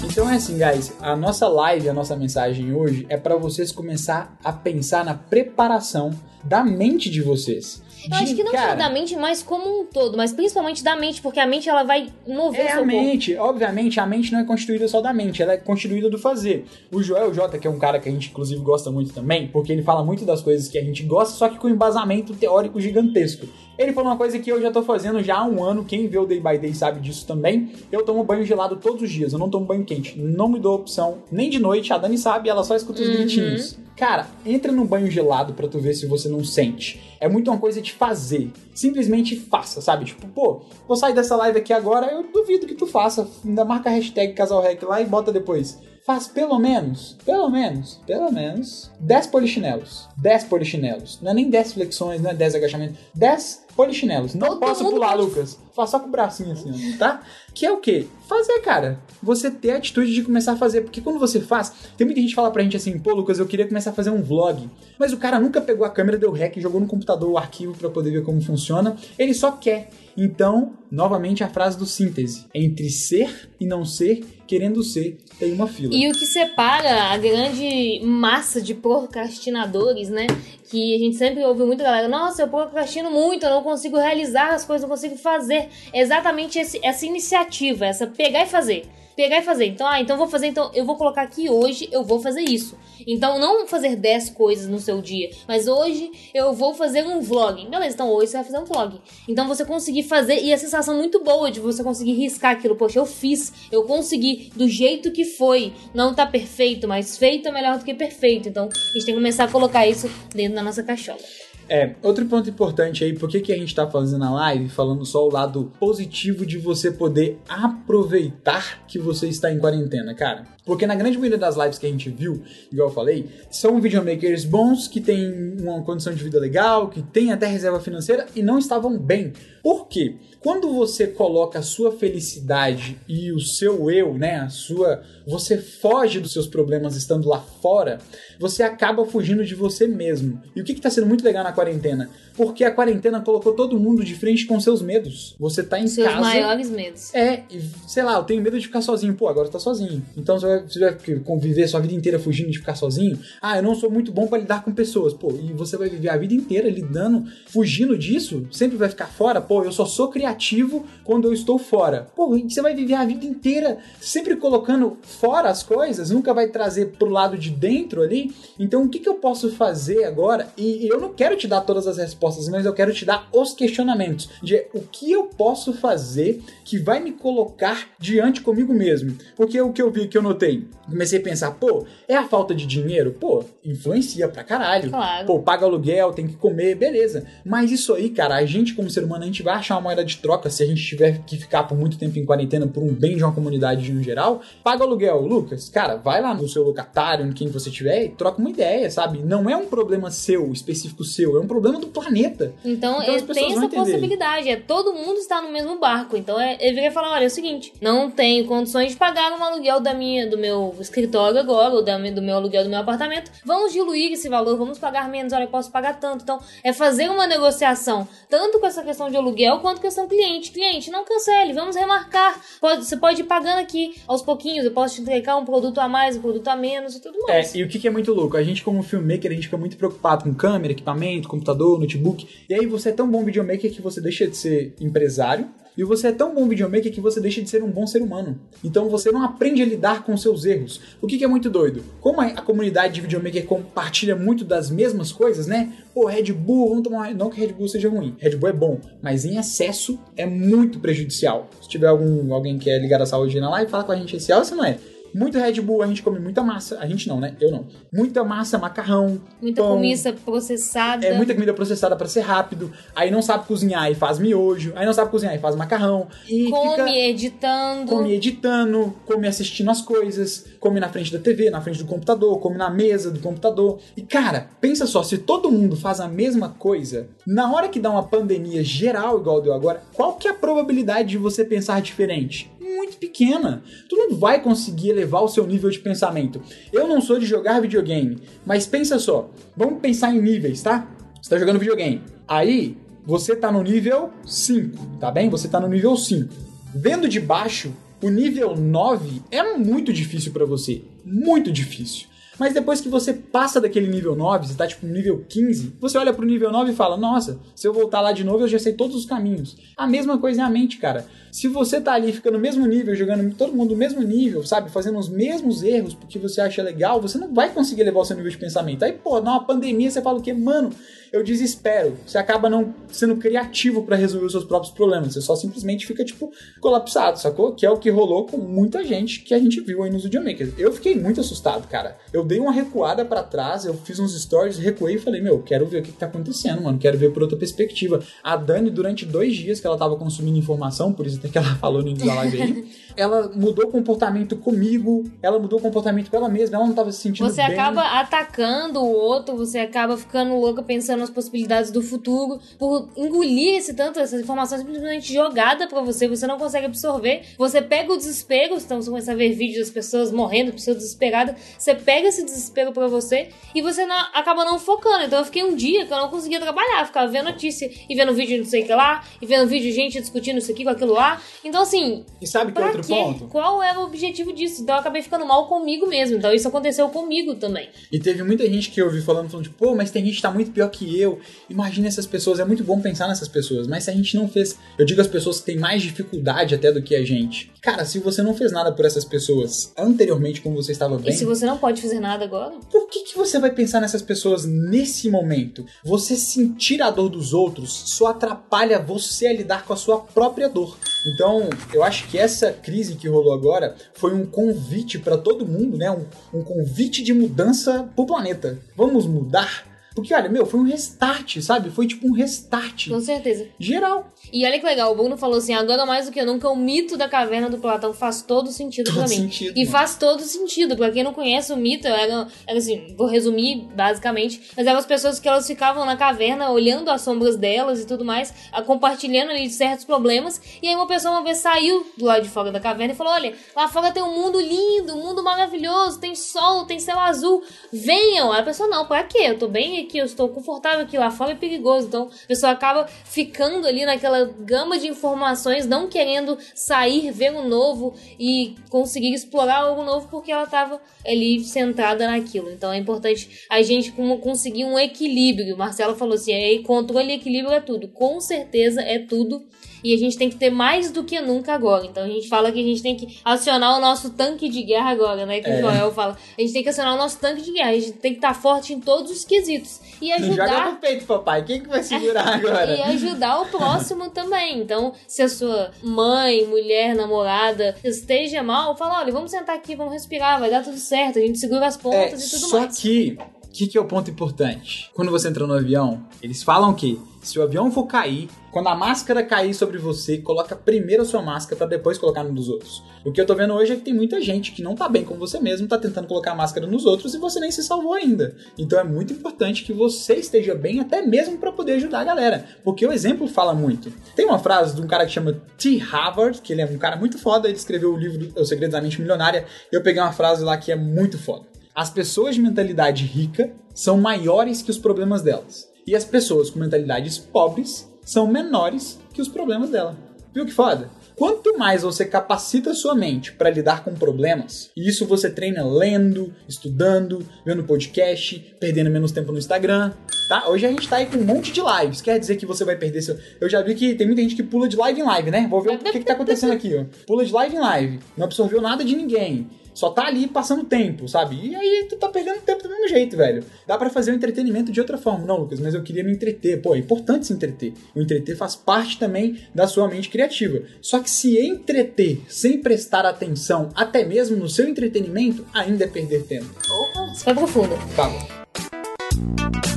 [0.04, 4.38] Então é assim, guys, a nossa live, a nossa mensagem hoje é pra vocês começar
[4.44, 6.12] a pensar na preparação
[6.44, 7.84] da mente de vocês.
[8.10, 10.96] Eu acho que não só cara, da mente, mas como um todo, mas principalmente da
[10.96, 12.88] mente, porque a mente ela vai mover É seu a corpo.
[12.88, 16.66] mente, obviamente, a mente não é constituída só da mente, ela é constituída do fazer.
[16.92, 19.72] O Joel J, que é um cara que a gente inclusive gosta muito também, porque
[19.72, 23.48] ele fala muito das coisas que a gente gosta, só que com embasamento teórico gigantesco.
[23.78, 26.18] Ele falou uma coisa que eu já tô fazendo já há um ano, quem vê
[26.18, 27.72] o Day by Day sabe disso também.
[27.92, 30.18] Eu tomo banho gelado todos os dias, eu não tomo banho quente.
[30.20, 33.14] Não me dou opção nem de noite, a Dani sabe, ela só escuta os Uhum.
[33.16, 33.78] gritinhos.
[33.98, 37.02] Cara, entra no banho gelado pra tu ver se você não sente.
[37.20, 38.52] É muito uma coisa de fazer.
[38.74, 40.04] Simplesmente faça, sabe?
[40.06, 43.26] Tipo, pô, vou sair dessa live aqui agora, eu duvido que tu faça.
[43.46, 45.80] Ainda marca a hashtag casalrec lá e bota depois.
[46.06, 50.08] Faz pelo menos, pelo menos, pelo menos 10 polichinelos.
[50.18, 51.20] 10 polichinelos.
[51.22, 52.98] Não é nem 10 flexões, não é 10 agachamentos.
[53.16, 54.34] 10 polichinelos.
[54.34, 55.60] Não Todo posso pular, pode- Lucas.
[55.76, 57.22] Faz só com o bracinho assim, ó, tá?
[57.54, 58.08] Que é o quê?
[58.28, 59.00] Fazer, cara.
[59.22, 60.82] Você ter a atitude de começar a fazer.
[60.82, 63.46] Porque quando você faz, tem muita gente que fala pra gente assim, pô, Lucas, eu
[63.46, 64.70] queria começar a fazer um vlog.
[64.98, 67.90] Mas o cara nunca pegou a câmera, deu rec, jogou no computador o arquivo pra
[67.90, 68.96] poder ver como funciona.
[69.20, 69.90] Ele só quer.
[70.18, 72.46] Então, novamente a frase do síntese.
[72.54, 75.94] Entre ser e não ser, querendo ser, tem uma fila.
[75.94, 80.28] E o que separa a grande massa de procrastinadores, né?
[80.70, 84.54] Que a gente sempre ouve muito galera, nossa, eu procrastino muito, eu não consigo realizar
[84.54, 85.68] as coisas, não consigo fazer.
[85.94, 88.86] Exatamente esse- essa iniciativa, essa pegar e fazer.
[89.16, 89.68] Pegar e fazer.
[89.68, 92.78] Então, ah, então vou fazer, então eu vou colocar aqui hoje, eu vou fazer isso.
[93.08, 97.66] Então, não fazer 10 coisas no seu dia, mas hoje eu vou fazer um vlog.
[97.70, 99.00] Beleza, então hoje você vai fazer um vlog.
[99.30, 102.76] Então você conseguir fazer, e a sensação muito boa de você conseguir riscar aquilo.
[102.76, 105.72] Poxa, eu fiz, eu consegui do jeito que foi.
[105.94, 108.50] Não tá perfeito, mas feito é melhor do que perfeito.
[108.50, 111.20] Então a gente tem que começar a colocar isso dentro da nossa cachola.
[111.68, 115.06] É, outro ponto importante aí, por que, que a gente tá fazendo a live, falando
[115.06, 120.46] só o lado positivo de você poder aproveitar que você está em quarentena, cara.
[120.66, 124.46] Porque na grande maioria das lives que a gente viu, igual eu falei, são videomakers
[124.46, 128.58] bons que têm uma condição de vida legal, que têm até reserva financeira e não
[128.58, 129.32] estavam bem.
[129.62, 130.16] Por quê?
[130.40, 136.20] Quando você coloca a sua felicidade e o seu eu, né, a sua, você foge
[136.20, 138.00] dos seus problemas estando lá fora,
[138.40, 140.42] você acaba fugindo de você mesmo.
[140.56, 142.10] E o que está sendo muito legal na quarentena?
[142.36, 145.36] Porque a quarentena colocou todo mundo de frente com seus medos.
[145.40, 146.20] Você tá em Seus casa.
[146.22, 147.14] maiores medos.
[147.14, 147.44] É,
[147.88, 149.14] sei lá, eu tenho medo de ficar sozinho.
[149.16, 150.04] Pô, agora você tá sozinho.
[150.18, 153.18] Então você vai, você vai conviver sua vida inteira fugindo de ficar sozinho.
[153.42, 155.14] Ah, eu não sou muito bom pra lidar com pessoas.
[155.14, 159.40] Pô, e você vai viver a vida inteira lidando, fugindo disso, sempre vai ficar fora.
[159.40, 162.08] Pô, eu só sou criativo quando eu estou fora.
[162.16, 166.48] Pô, e você vai viver a vida inteira sempre colocando fora as coisas, nunca vai
[166.48, 168.25] trazer pro lado de dentro ali.
[168.60, 170.48] Então o que, que eu posso fazer agora?
[170.58, 173.54] E eu não quero te dar todas as respostas, mas eu quero te dar os
[173.54, 179.18] questionamentos de o que eu posso fazer que vai me colocar diante comigo mesmo.
[179.36, 182.54] Porque o que eu vi, que eu notei, comecei a pensar, pô, é a falta
[182.54, 183.16] de dinheiro?
[183.20, 184.90] Pô, influencia pra caralho.
[184.90, 185.26] Claro.
[185.26, 187.26] Pô, paga aluguel, tem que comer, beleza.
[187.44, 190.04] Mas isso aí, cara, a gente como ser humano, a gente vai achar uma moeda
[190.04, 192.94] de troca se a gente tiver que ficar por muito tempo em quarentena por um
[192.94, 194.42] bem de uma comunidade no geral.
[194.64, 198.40] Paga aluguel, Lucas, cara, vai lá no seu locatário, em quem você tiver, e troca
[198.40, 199.20] uma ideia, sabe?
[199.20, 202.54] Não é um problema seu, específico seu, é um problema do planeta.
[202.64, 204.50] Então, Então é, tem essa possibilidade.
[204.50, 206.18] É todo mundo está no mesmo barco.
[206.18, 209.44] Então é, ele viria falar: olha, é o seguinte, não tenho condições de pagar um
[209.44, 213.32] aluguel da minha, do meu escritório agora, ou da, do meu aluguel do meu apartamento.
[213.44, 216.24] Vamos diluir esse valor, vamos pagar menos, olha, eu posso pagar tanto.
[216.24, 220.52] Então, é fazer uma negociação, tanto com essa questão de aluguel quanto questão cliente.
[220.52, 222.40] Cliente, não cancele, vamos remarcar.
[222.60, 224.66] Pode, você pode ir pagando aqui aos pouquinhos.
[224.66, 227.34] Eu posso te entregar um produto a mais, um produto a menos e tudo É,
[227.34, 227.56] mais.
[227.56, 228.38] e o que, que é muito louco?
[228.38, 232.28] A gente, como filmmaker, a gente fica muito preocupado com câmera, equipamento, computador, notebook.
[232.50, 235.48] E aí você é tão bom videomaker que você deixa de ser empresário.
[235.78, 238.40] E você é tão bom videomaker que você deixa de ser um bom ser humano.
[238.64, 240.80] Então você não aprende a lidar com seus erros.
[241.02, 241.84] O que, que é muito doido?
[242.00, 245.74] Como a, a comunidade de videomaker compartilha muito das mesmas coisas, né?
[245.94, 247.14] Pô, Red Bull, vamos tomar.
[247.14, 248.16] Não que Red Bull seja ruim.
[248.20, 251.50] Red Bull é bom, mas em excesso é muito prejudicial.
[251.62, 254.16] Se tiver algum, alguém que é ligado à saúde na live, fala com a gente
[254.16, 254.78] esse é ou se não é.
[255.16, 256.78] Muito Red Bull, a gente come muita massa.
[256.78, 257.38] A gente não, né?
[257.40, 257.66] Eu não.
[257.92, 259.22] Muita massa, macarrão.
[259.42, 261.08] Muita pão, comida processada.
[261.08, 262.70] É muita comida processada pra ser rápido.
[262.94, 264.74] Aí não sabe cozinhar e faz miojo.
[264.76, 266.10] Aí não sabe cozinhar e faz macarrão.
[266.28, 267.90] E Come fica editando.
[267.90, 272.38] come editando, come assistindo as coisas, come na frente da TV, na frente do computador,
[272.42, 273.80] come na mesa do computador.
[273.96, 277.90] E cara, pensa só, se todo mundo faz a mesma coisa, na hora que dá
[277.90, 282.52] uma pandemia geral igual deu agora, qual que é a probabilidade de você pensar diferente?
[282.66, 283.62] Muito pequena.
[283.88, 286.42] Tu não vai conseguir elevar o seu nível de pensamento.
[286.74, 290.90] Eu não sou de jogar videogame, mas pensa só, vamos pensar em níveis, tá?
[291.22, 292.02] Você tá jogando videogame.
[292.28, 292.76] Aí,
[293.06, 295.30] você tá no nível 5, tá bem?
[295.30, 296.34] Você tá no nível 5.
[296.74, 300.82] Vendo de baixo, o nível 9 é muito difícil pra você.
[301.06, 302.08] Muito difícil.
[302.40, 305.98] Mas depois que você passa daquele nível 9, você tá tipo no nível 15, você
[305.98, 308.60] olha pro nível 9 e fala: Nossa, se eu voltar lá de novo, eu já
[308.60, 309.56] sei todos os caminhos.
[309.78, 311.06] A mesma coisa é a mente, cara.
[311.32, 314.72] Se você tá ali, fica no mesmo nível, jogando todo mundo no mesmo nível, sabe?
[314.72, 318.16] Fazendo os mesmos erros porque você acha legal, você não vai conseguir levar o seu
[318.16, 318.84] nível de pensamento.
[318.84, 320.34] Aí, pô, numa pandemia você fala o quê?
[320.34, 320.72] Mano,
[321.16, 321.98] eu desespero.
[322.06, 325.14] Você acaba não sendo criativo pra resolver os seus próprios problemas.
[325.14, 327.54] Você só simplesmente fica, tipo, colapsado, sacou?
[327.54, 330.54] Que é o que rolou com muita gente que a gente viu aí nos videomakers.
[330.58, 331.98] Eu fiquei muito assustado, cara.
[332.12, 335.66] Eu dei uma recuada pra trás, eu fiz uns stories, recuei e falei, meu, quero
[335.66, 336.78] ver o que, que tá acontecendo, mano.
[336.78, 338.04] Quero ver por outra perspectiva.
[338.22, 341.56] A Dani, durante dois dias que ela tava consumindo informação, por isso até que ela
[341.56, 346.10] falou no início da live aí, ela mudou o comportamento comigo, ela mudou o comportamento
[346.10, 347.54] com ela mesma, ela não tava se sentindo Você bem.
[347.54, 353.56] acaba atacando o outro, você acaba ficando louca pensando nas possibilidades do futuro, por engolir
[353.58, 357.24] esse tanto, essa informação simplesmente jogada pra você, você não consegue absorver.
[357.38, 361.36] Você pega o desespero, então você começa a ver vídeos das pessoas morrendo, pessoas desesperadas,
[361.58, 365.04] você pega esse desespero pra você e você não- acaba não focando.
[365.06, 368.14] Então eu fiquei um dia que eu não conseguia trabalhar, ficava vendo notícia e vendo
[368.14, 370.64] vídeo de não sei o que lá, e vendo vídeo de gente discutindo isso aqui
[370.64, 371.22] com aquilo lá.
[371.44, 372.94] Então assim, E sabe que outro quê?
[372.94, 373.26] ponto?
[373.26, 374.62] Qual era o objetivo disso?
[374.62, 376.18] Então eu acabei ficando mal comigo mesmo.
[376.18, 377.70] Então isso aconteceu comigo também.
[377.92, 380.22] E teve muita gente que eu ouvi falando, falando tipo, pô, mas tem gente que
[380.22, 381.20] tá muito pior que eu.
[381.50, 384.58] Imagina essas pessoas, é muito bom pensar nessas pessoas, mas se a gente não fez.
[384.78, 387.52] Eu digo as pessoas que têm mais dificuldade até do que a gente.
[387.62, 391.16] Cara, se você não fez nada por essas pessoas anteriormente, como você estava bem, E
[391.16, 392.56] se você não pode fazer nada agora?
[392.72, 395.66] por que, que você vai pensar nessas pessoas nesse momento?
[395.84, 400.48] Você sentir a dor dos outros só atrapalha você a lidar com a sua própria
[400.48, 400.78] dor.
[401.08, 405.78] Então, eu acho que essa crise que rolou agora foi um convite para todo mundo,
[405.78, 405.90] né?
[405.90, 408.60] Um, um convite de mudança pro planeta.
[408.76, 409.75] Vamos mudar?
[409.96, 411.70] Porque, olha, meu, foi um restart, sabe?
[411.70, 413.48] Foi tipo um restart Com certeza.
[413.58, 414.06] geral.
[414.34, 416.98] E olha que legal, o Bruno falou assim: agora mais do que nunca, o mito
[416.98, 419.16] da caverna do Platão faz todo sentido Todo pra mim.
[419.16, 419.72] sentido, e mano.
[419.72, 420.76] faz todo sentido.
[420.76, 424.86] Pra quem não conhece o mito, era, era assim, vou resumir basicamente, mas eram as
[424.86, 428.34] pessoas que elas ficavam na caverna olhando as sombras delas e tudo mais,
[428.66, 430.42] compartilhando ali certos problemas.
[430.62, 433.14] E aí uma pessoa uma vez saiu do lado de fora da caverna e falou:
[433.14, 437.42] olha, lá fora tem um mundo lindo, um mundo maravilhoso, tem sol, tem céu azul.
[437.72, 438.32] Venham!
[438.34, 439.20] Aí a pessoa, não, pra quê?
[439.20, 441.88] Eu tô bem aqui, eu estou confortável aqui, lá fora é perigoso.
[441.88, 447.48] Então a pessoa acaba ficando ali naquela gama de informações, não querendo sair, ver o
[447.48, 452.52] novo e conseguir explorar algo novo porque ela tava ali centrada naquilo.
[452.52, 455.58] Então é importante a gente conseguir um equilíbrio.
[455.58, 457.88] Marcelo falou assim: é, controle e equilíbrio é tudo.
[457.90, 459.46] Com certeza é tudo.
[459.86, 461.86] E a gente tem que ter mais do que nunca agora.
[461.86, 464.90] Então a gente fala que a gente tem que acionar o nosso tanque de guerra
[464.90, 465.42] agora, né?
[465.42, 465.58] Que É.
[465.60, 466.18] o Joel fala.
[466.38, 467.70] A gente tem que acionar o nosso tanque de guerra.
[467.70, 469.80] A gente tem que estar forte em todos os quesitos.
[470.02, 471.44] E Não joga ajudar no peito, papai.
[471.46, 472.76] Quem que vai segurar agora?
[472.76, 474.60] e ajudar o próximo também.
[474.60, 479.94] Então, se a sua mãe, mulher, namorada esteja mal, fala: olha, vamos sentar aqui, vamos
[479.94, 481.20] respirar, vai dar tudo certo.
[481.20, 482.78] A gente segura as É, pontas e tudo só mais.
[482.80, 484.90] que, o que, que é o ponto importante?
[484.96, 488.76] Quando você entra no avião, eles falam que Se o avião for cair, quando a
[488.76, 492.84] máscara cair sobre você, coloca primeiro a sua máscara para depois colocar no dos outros.
[493.04, 495.04] O que eu tô vendo hoje é que tem muita gente que não tá bem
[495.04, 497.96] com você mesmo, tá tentando colocar a máscara nos outros e você nem se salvou
[497.96, 498.36] ainda.
[498.60, 502.46] Então é muito importante que você esteja bem até mesmo para poder ajudar a galera,
[502.64, 503.92] porque o exemplo fala muito.
[504.16, 505.78] Tem uma frase de um cara que chama T.
[505.78, 508.82] Harvard, que ele é um cara muito foda, ele escreveu o livro O Segredo da
[508.82, 511.48] Mente Milionária, eu peguei uma frase lá que é muito foda.
[511.74, 515.74] As pessoas de mentalidade rica são maiores que os problemas delas.
[515.88, 519.96] E as pessoas com mentalidades pobres são menores que os problemas dela.
[520.34, 520.90] Viu que foda?
[521.16, 526.34] Quanto mais você capacita sua mente para lidar com problemas, e isso você treina lendo,
[526.50, 529.94] estudando, vendo podcast, perdendo menos tempo no Instagram,
[530.28, 530.50] tá?
[530.50, 532.02] Hoje a gente tá aí com um monte de lives.
[532.02, 533.18] Quer dizer que você vai perder seu.
[533.40, 535.48] Eu já vi que tem muita gente que pula de live em live, né?
[535.48, 536.84] Vou ver o que, que tá acontecendo aqui, ó.
[537.06, 538.00] Pula de live em live.
[538.18, 541.36] Não absorveu nada de ninguém só tá ali passando tempo, sabe?
[541.36, 543.44] E aí tu tá perdendo tempo do mesmo jeito, velho.
[543.68, 545.26] Dá para fazer o entretenimento de outra forma.
[545.26, 546.62] Não, Lucas, mas eu queria me entreter.
[546.62, 547.74] Pô, é importante se entreter.
[547.94, 550.64] O entreter faz parte também da sua mente criativa.
[550.82, 556.24] Só que se entreter sem prestar atenção, até mesmo no seu entretenimento, ainda é perder
[556.24, 556.50] tempo.
[556.70, 557.76] Opa, isso foi profundo.
[557.96, 559.75] Tá bom.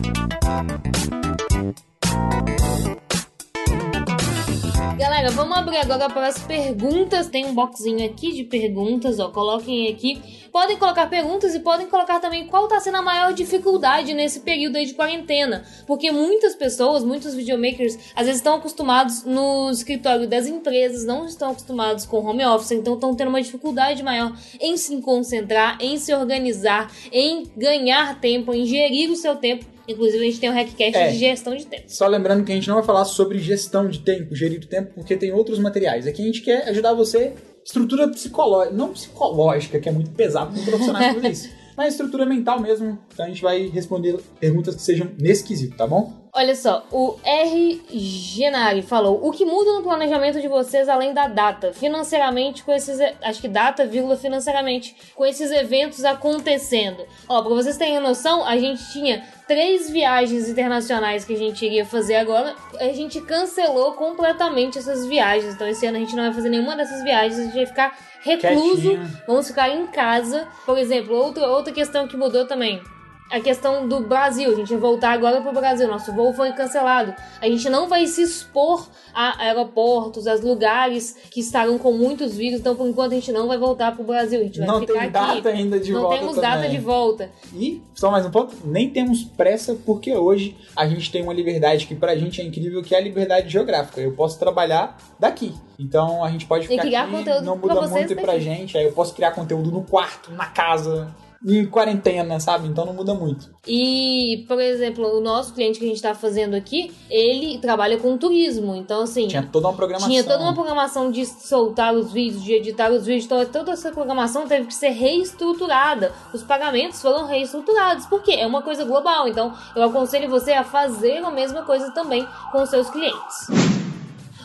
[5.18, 7.26] Galera, vamos abrir agora para as perguntas.
[7.26, 9.28] Tem um boxinho aqui de perguntas, ó.
[9.30, 10.22] Coloquem aqui.
[10.52, 14.76] Podem colocar perguntas e podem colocar também qual está sendo a maior dificuldade nesse período
[14.76, 15.64] aí de quarentena.
[15.86, 21.50] Porque muitas pessoas, muitos videomakers, às vezes estão acostumados no escritório das empresas, não estão
[21.50, 26.14] acostumados com home office, então estão tendo uma dificuldade maior em se concentrar, em se
[26.14, 30.98] organizar, em ganhar tempo, em gerir o seu tempo Inclusive, a gente tem um hackcast
[30.98, 31.10] É.
[31.10, 31.84] de gestão de tempo.
[31.86, 34.92] Só lembrando que a gente não vai falar sobre gestão de tempo, gerir o tempo,
[34.94, 36.06] porque tem outros materiais.
[36.06, 37.32] Aqui a gente quer ajudar você,
[37.68, 42.58] estrutura psicológica, não psicológica, que é muito pesado com profissionais fazer isso, mas estrutura mental
[42.58, 42.98] mesmo.
[43.14, 46.12] Então a gente vai responder perguntas que sejam nesse quesito, tá bom?
[46.32, 47.80] Olha só, o R.
[47.88, 51.72] Genari falou: o que muda no planejamento de vocês além da data?
[51.72, 52.98] Financeiramente, com esses.
[53.22, 57.06] Acho que data, vírgula, financeiramente, com esses eventos acontecendo.
[57.28, 61.84] Ó, pra vocês terem noção, a gente tinha três viagens internacionais que a gente iria
[61.84, 62.54] fazer agora.
[62.78, 65.54] A gente cancelou completamente essas viagens.
[65.54, 67.98] Então, esse ano a gente não vai fazer nenhuma dessas viagens, a gente vai ficar
[68.20, 68.98] recluso.
[69.26, 70.46] Vamos ficar em casa.
[70.64, 72.82] Por exemplo, outra, outra questão que mudou também.
[73.30, 75.86] A questão do Brasil, a gente vai voltar agora pro Brasil.
[75.86, 77.14] Nosso voo foi cancelado.
[77.40, 82.60] A gente não vai se expor a aeroportos, a lugares que estarão com muitos vírus.
[82.60, 84.40] Então, por enquanto, a gente não vai voltar pro Brasil.
[84.40, 85.12] A gente vai Não ficar tem aqui.
[85.12, 86.50] data ainda de não volta temos também.
[86.50, 87.30] data de volta.
[87.54, 91.86] E, só mais um ponto, nem temos pressa, porque hoje a gente tem uma liberdade
[91.86, 94.00] que pra gente é incrível, que é a liberdade geográfica.
[94.00, 95.54] Eu posso trabalhar daqui.
[95.78, 98.76] Então a gente pode ficar criar aqui, conteúdo não muda muito pra gente.
[98.76, 101.14] Aí eu posso criar conteúdo no quarto, na casa,
[101.46, 102.66] em quarentena, sabe?
[102.66, 103.50] Então não muda muito.
[103.66, 108.16] E, por exemplo, o nosso cliente que a gente tá fazendo aqui, ele trabalha com
[108.16, 108.74] turismo.
[108.74, 109.28] Então, assim.
[109.28, 110.08] Tinha toda uma programação.
[110.08, 113.92] Tinha toda uma programação de soltar os vídeos, de editar os vídeos, então toda essa
[113.92, 116.12] programação teve que ser reestruturada.
[116.32, 119.28] Os pagamentos foram reestruturados, porque é uma coisa global.
[119.28, 123.77] Então, eu aconselho você a fazer a mesma coisa também com os seus clientes.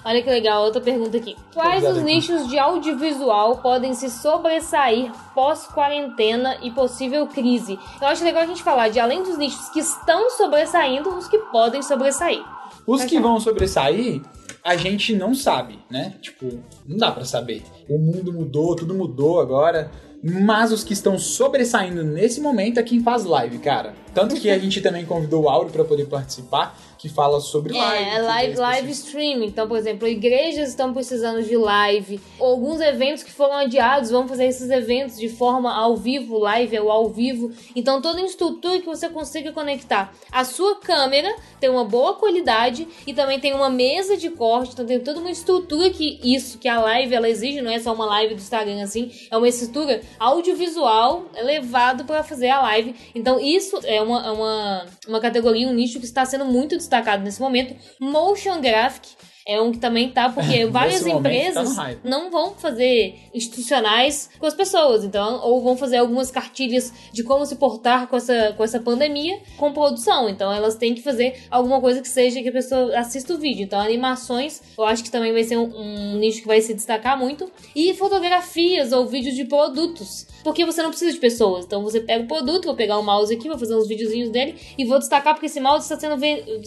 [0.06, 1.36] Olha que legal, outra pergunta aqui.
[1.54, 7.80] Quais Obrigado, os nichos de audiovisual podem se sobressair pós-quarentena e possível crise?
[8.02, 11.38] Eu acho legal a gente falar de além dos nichos que estão sobressaindo, os que
[11.38, 12.44] podem sobressair.
[12.86, 13.28] Os Vai que falar.
[13.30, 14.22] vão sobressair,
[14.64, 16.16] a gente não sabe, né?
[16.22, 17.64] Tipo, não dá pra saber.
[17.90, 19.90] O mundo mudou, tudo mudou agora.
[20.26, 23.94] Mas os que estão sobressaindo nesse momento é quem faz live, cara.
[24.14, 28.10] Tanto que a gente também convidou o Auro pra poder participar, que fala sobre live.
[28.12, 29.48] É, live, as live pessoas- streaming.
[29.48, 32.18] Então, por exemplo, igrejas estão precisando de live.
[32.40, 36.90] Alguns eventos que foram adiados vão fazer esses eventos de forma ao vivo, live ou
[36.90, 37.52] ao vivo.
[37.76, 43.14] Então, toda estrutura que você consiga conectar a sua câmera tem uma boa qualidade e
[43.14, 44.72] também tem uma mesa de corte.
[44.72, 47.94] Então, tem toda uma estrutura que isso, que a live ela exige, não é só
[47.94, 52.96] uma live do Instagram assim, é uma estrutura audiovisual levado para fazer a live.
[53.14, 56.93] Então, isso é uma, é uma, uma categoria, um nicho que está sendo muito destacado
[57.24, 57.76] nesse momento.
[58.00, 62.00] Motion graphic é um que também tá, porque várias tá empresas hype.
[62.04, 67.46] não vão fazer institucionais com as pessoas, então, ou vão fazer algumas cartilhas de como
[67.46, 70.30] se portar com essa, com essa pandemia com produção.
[70.30, 73.64] Então, elas têm que fazer alguma coisa que seja que a pessoa assista o vídeo.
[73.64, 77.18] Então, animações, eu acho que também vai ser um, um nicho que vai se destacar
[77.18, 77.52] muito.
[77.76, 81.66] E fotografias ou vídeos de produtos, porque você não precisa de pessoas.
[81.66, 84.56] Então, você pega o produto, vou pegar o mouse aqui, vou fazer uns videozinhos dele
[84.78, 86.20] e vou destacar porque esse mouse está sendo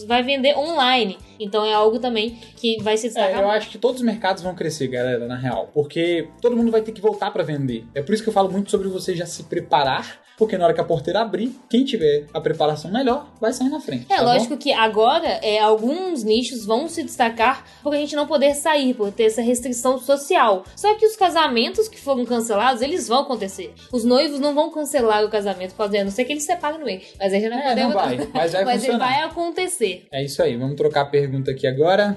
[0.07, 1.17] vai vender online.
[1.39, 4.41] Então, é algo também que vai se destacar É, eu acho que todos os mercados
[4.41, 5.69] vão crescer, galera, na real.
[5.73, 7.85] Porque todo mundo vai ter que voltar pra vender.
[7.93, 10.73] É por isso que eu falo muito sobre você já se preparar porque na hora
[10.73, 14.05] que a porteira abrir, quem tiver a preparação melhor vai sair na frente.
[14.07, 14.57] É, tá lógico bom?
[14.61, 19.11] que agora é, alguns nichos vão se destacar por a gente não poder sair, por
[19.11, 20.63] ter essa restrição social.
[20.75, 23.73] Só que os casamentos que foram cancelados, eles vão acontecer.
[23.91, 27.01] Os noivos não vão cancelar o casamento, a não ser que eles separem no meio.
[27.19, 29.07] Mas a gente não É, não vai, mas vai Mas funcionar.
[29.07, 30.07] vai acontecer.
[30.11, 32.15] É isso aí, vamos trocar a pergunta aqui agora.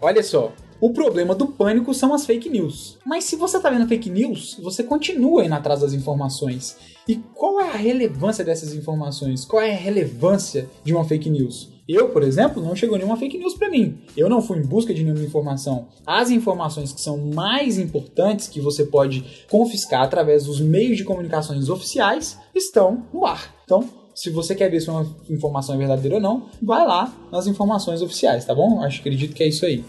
[0.00, 0.52] Olha só.
[0.82, 2.98] O problema do pânico são as fake news.
[3.06, 6.76] Mas se você tá vendo fake news, você continua indo atrás das informações.
[7.06, 9.44] E qual é a relevância dessas informações?
[9.44, 11.70] Qual é a relevância de uma fake news?
[11.88, 13.96] Eu, por exemplo, não chegou nenhuma fake news para mim.
[14.16, 15.86] Eu não fui em busca de nenhuma informação.
[16.04, 21.68] As informações que são mais importantes que você pode confiscar através dos meios de comunicações
[21.68, 23.54] oficiais estão no ar.
[23.62, 27.46] Então, se você quer ver se uma informação é verdadeira ou não, vai lá nas
[27.46, 28.82] informações oficiais, tá bom?
[28.82, 29.84] Acho acredito que é isso aí.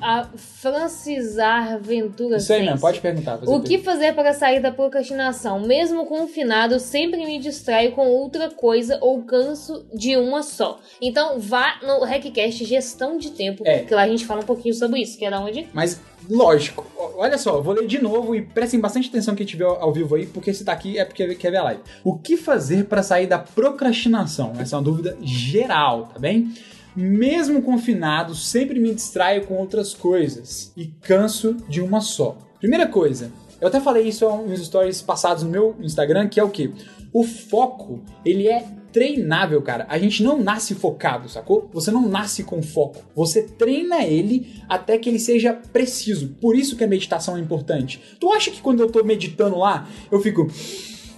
[0.00, 3.38] A Francisar Ventura Isso aí mesmo, pode perguntar.
[3.46, 5.60] O que fazer para sair da procrastinação?
[5.60, 10.78] Mesmo confinado, sempre me distraio com outra coisa ou canso de uma só.
[11.00, 13.80] Então vá no Hackcast Gestão de Tempo, É.
[13.80, 15.18] que lá a gente fala um pouquinho sobre isso.
[15.18, 15.68] Quer dar onde?
[15.72, 16.86] Mas, lógico,
[17.16, 20.26] olha só, vou ler de novo e prestem bastante atenção quem estiver ao vivo aí,
[20.26, 21.80] porque se tá aqui é porque quer ver a live.
[22.04, 24.52] O que fazer para sair da procrastinação?
[24.58, 26.52] Essa é uma dúvida geral, tá bem?
[26.94, 32.36] Mesmo confinado, sempre me distraio com outras coisas e canso de uma só.
[32.58, 36.50] Primeira coisa, eu até falei isso nos stories passados no meu Instagram, que é o
[36.50, 36.72] que?
[37.12, 39.86] O foco, ele é treinável, cara.
[39.88, 41.68] A gente não nasce focado, sacou?
[41.72, 43.02] Você não nasce com foco.
[43.14, 46.28] Você treina ele até que ele seja preciso.
[46.40, 48.00] Por isso que a meditação é importante.
[48.18, 50.48] Tu acha que quando eu tô meditando lá, eu fico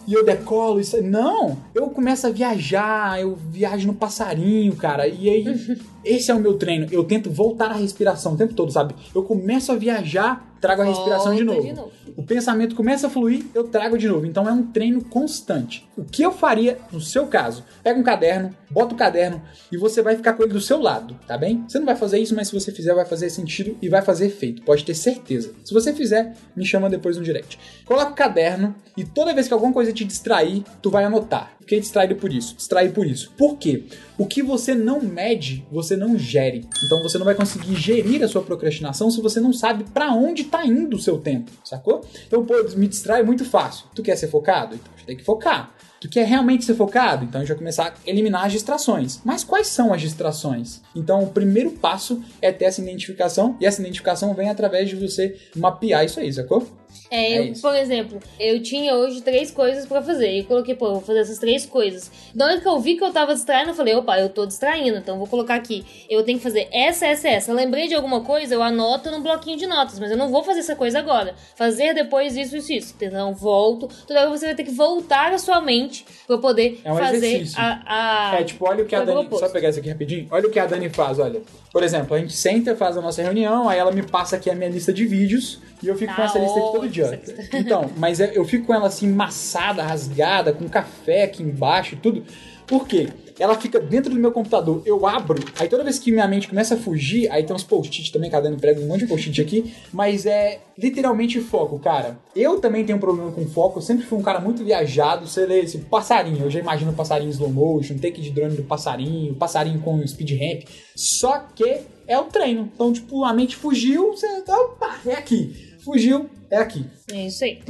[0.07, 1.01] e eu decolo isso.
[1.03, 5.07] Não, eu começo a viajar, eu viajo no passarinho, cara.
[5.07, 6.87] E aí, esse é o meu treino.
[6.91, 8.95] Eu tento voltar à respiração o tempo todo, sabe?
[9.15, 11.61] Eu começo a viajar, trago a respiração de novo.
[11.61, 11.93] de novo.
[12.17, 14.25] O pensamento começa a fluir, eu trago de novo.
[14.25, 15.87] Então é um treino constante.
[15.97, 17.65] O que eu faria no seu caso?
[17.83, 21.19] Pega um caderno, bota o caderno e você vai ficar com ele do seu lado,
[21.27, 21.65] tá bem?
[21.67, 24.27] Você não vai fazer isso, mas se você fizer, vai fazer sentido e vai fazer
[24.27, 24.63] efeito.
[24.63, 25.53] Pode ter certeza.
[25.65, 27.59] Se você fizer, me chama depois no direct.
[27.85, 31.57] Coloca o caderno e toda vez que alguma coisa te distrair, tu vai anotar.
[31.61, 33.33] Fiquei distraído por isso, distraído por isso.
[33.37, 33.85] Por quê?
[34.23, 36.65] O que você não mede, você não gere.
[36.87, 40.45] Então você não vai conseguir gerir a sua procrastinação se você não sabe pra onde
[40.45, 42.07] tá indo o seu tempo, sacou?
[42.29, 43.87] Então, pô, me distrai muito fácil.
[43.93, 44.77] Tu quer ser focado?
[44.77, 45.75] Então você tem que focar.
[46.01, 47.25] Tu quer realmente ser focado?
[47.25, 49.21] Então a gente vai começar a eliminar as distrações.
[49.25, 50.81] Mas quais são as distrações?
[50.95, 55.37] Então o primeiro passo é ter essa identificação e essa identificação vem através de você
[55.57, 56.65] mapear isso aí, sacou?
[57.11, 60.31] É, É eu, por exemplo, eu tinha hoje três coisas pra fazer.
[60.31, 62.11] E coloquei, pô, eu vou fazer essas três coisas.
[62.35, 64.97] Na hora que eu vi que eu tava distraindo, eu falei, opa, eu tô distraindo,
[64.99, 65.85] então eu vou colocar aqui.
[66.09, 67.51] Eu tenho que fazer essa, essa, essa.
[67.51, 70.43] Eu lembrei de alguma coisa, eu anoto num bloquinho de notas, mas eu não vou
[70.43, 71.35] fazer essa coisa agora.
[71.57, 72.95] Fazer depois isso, isso, isso.
[73.01, 73.89] Então, volto.
[74.07, 77.17] Toda hora você vai ter que voltar a sua mente pra poder É um fazer
[77.17, 77.59] exercício.
[77.61, 78.41] a, a.
[78.41, 79.29] É, tipo, olha o que a Dani.
[79.33, 80.27] Só pegar isso aqui rapidinho.
[80.31, 81.41] Olha o que a Dani faz, olha.
[81.73, 84.55] Por exemplo, a gente senta, faz a nossa reunião, aí ela me passa aqui a
[84.55, 87.21] minha lista de vídeos e eu fico Tá com essa lista aqui todo dia.
[87.53, 91.99] Então, mas é- eu fico com ela assim, maçada, rasgada, com café aqui embaixo e
[91.99, 92.25] tudo.
[92.67, 93.09] Por quê?
[93.39, 96.75] Ela fica dentro do meu computador, eu abro, aí toda vez que minha mente começa
[96.75, 99.75] a fugir, aí tem uns post-it também, cada ano prega um monte de post-it aqui,
[99.93, 102.19] mas é literalmente foco, cara.
[102.37, 105.45] Eu também tenho um problema com foco, eu sempre fui um cara muito viajado, você
[105.45, 109.81] lê esse passarinho, eu já imagino passarinho slow motion, take de drone do passarinho, passarinho
[109.81, 110.63] com speed ramp,
[110.95, 112.71] só que é o treino.
[112.75, 115.73] Então, tipo, a mente fugiu, você, opa, é aqui.
[115.85, 116.87] Fugiu, é aqui.
[117.11, 117.61] É isso aí.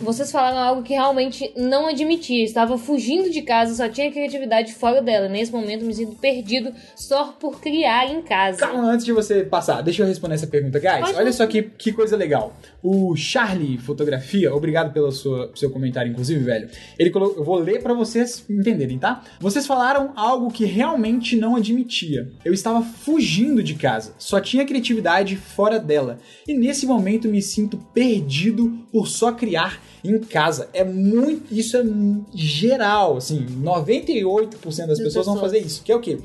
[0.00, 2.44] Vocês falaram algo que realmente não admitia.
[2.44, 5.28] Estava fugindo de casa, só tinha criatividade fora dela.
[5.28, 8.58] Nesse momento me sinto perdido só por criar em casa.
[8.58, 10.78] Calma, antes de você passar, deixa eu responder essa pergunta.
[10.78, 12.56] Guys, Pode olha só que, que coisa legal.
[12.82, 16.68] O Charlie Fotografia, obrigado pelo sua, seu comentário, inclusive, velho.
[16.98, 19.22] Ele colocou, eu vou ler pra vocês entenderem, tá?
[19.40, 22.30] Vocês falaram algo que realmente não admitia.
[22.44, 26.18] Eu estava fugindo de casa, só tinha criatividade fora dela.
[26.46, 30.68] E nesse momento me sinto perdido por só criar em casa.
[30.72, 31.52] É muito.
[31.52, 31.84] Isso é
[32.34, 33.46] geral, assim.
[33.62, 35.40] 98% das pessoas vão pessoas.
[35.40, 35.82] fazer isso.
[35.82, 36.18] Que é o quê?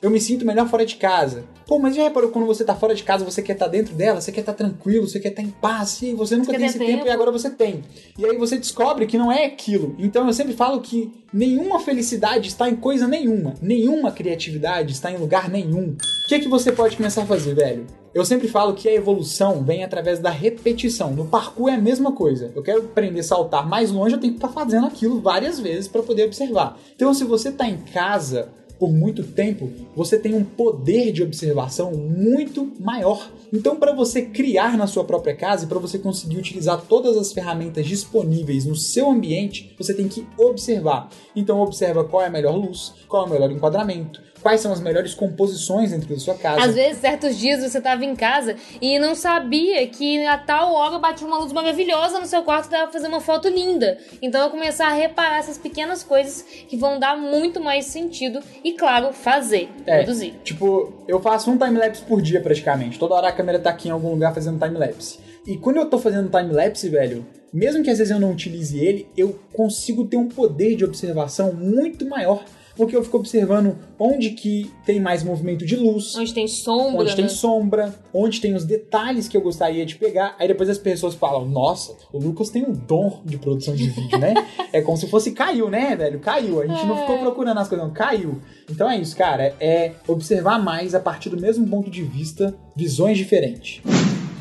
[0.00, 1.44] Eu me sinto melhor fora de casa.
[1.66, 4.20] Pô, mas já reparou quando você tá fora de casa, você quer estar dentro dela,
[4.20, 6.78] você quer estar tranquilo, você quer estar em paz, e você nunca quer tem esse
[6.78, 6.90] tempo.
[6.92, 7.06] tempo.
[7.06, 7.82] e agora você tem.
[8.16, 9.96] E aí você descobre que não é aquilo.
[9.98, 15.16] Então eu sempre falo que nenhuma felicidade está em coisa nenhuma, nenhuma criatividade está em
[15.16, 15.96] lugar nenhum.
[15.96, 17.86] O que é que você pode começar a fazer, velho?
[18.16, 21.12] Eu sempre falo que a evolução vem através da repetição.
[21.12, 22.50] No parkour é a mesma coisa.
[22.56, 25.86] Eu quero aprender a saltar mais longe, eu tenho que estar fazendo aquilo várias vezes
[25.86, 26.78] para poder observar.
[26.94, 28.48] Então, se você está em casa,
[28.78, 33.30] por muito tempo, você tem um poder de observação muito maior.
[33.52, 37.34] Então, para você criar na sua própria casa e para você conseguir utilizar todas as
[37.34, 41.10] ferramentas disponíveis no seu ambiente, você tem que observar.
[41.34, 44.80] Então, observa qual é a melhor luz, qual é o melhor enquadramento, quais são as
[44.80, 46.64] melhores composições dentro da sua casa.
[46.64, 51.00] Às vezes, certos dias você tava em casa e não sabia que a tal hora
[51.00, 53.98] batia uma luz maravilhosa no seu quarto e dava pra fazer uma foto linda.
[54.22, 58.74] Então eu começar a reparar essas pequenas coisas que vão dar muito mais sentido e,
[58.74, 60.34] claro, fazer, É, produzir.
[60.44, 63.00] Tipo, eu faço um timelapse por dia praticamente.
[63.00, 65.18] Toda hora a câmera tá aqui em algum lugar fazendo timelapse.
[65.44, 69.08] E quando eu tô fazendo timelapse, velho, mesmo que às vezes eu não utilize ele,
[69.16, 72.44] eu consigo ter um poder de observação muito maior.
[72.76, 77.00] Porque eu fico observando onde que tem mais movimento de luz, Onde tem sombra.
[77.02, 77.30] onde tem né?
[77.30, 80.36] sombra, onde tem os detalhes que eu gostaria de pegar.
[80.38, 84.18] Aí depois as pessoas falam: Nossa, o Lucas tem um dom de produção de vídeo,
[84.18, 84.34] né?
[84.72, 86.20] é como se fosse caiu, né, velho?
[86.20, 86.60] Caiu.
[86.60, 87.00] A gente não É.
[87.00, 87.94] ficou procurando as coisas, não.
[87.94, 88.40] Caiu.
[88.70, 89.54] Então é isso, cara.
[89.58, 93.80] É observar mais a partir do mesmo ponto de vista, visões diferentes.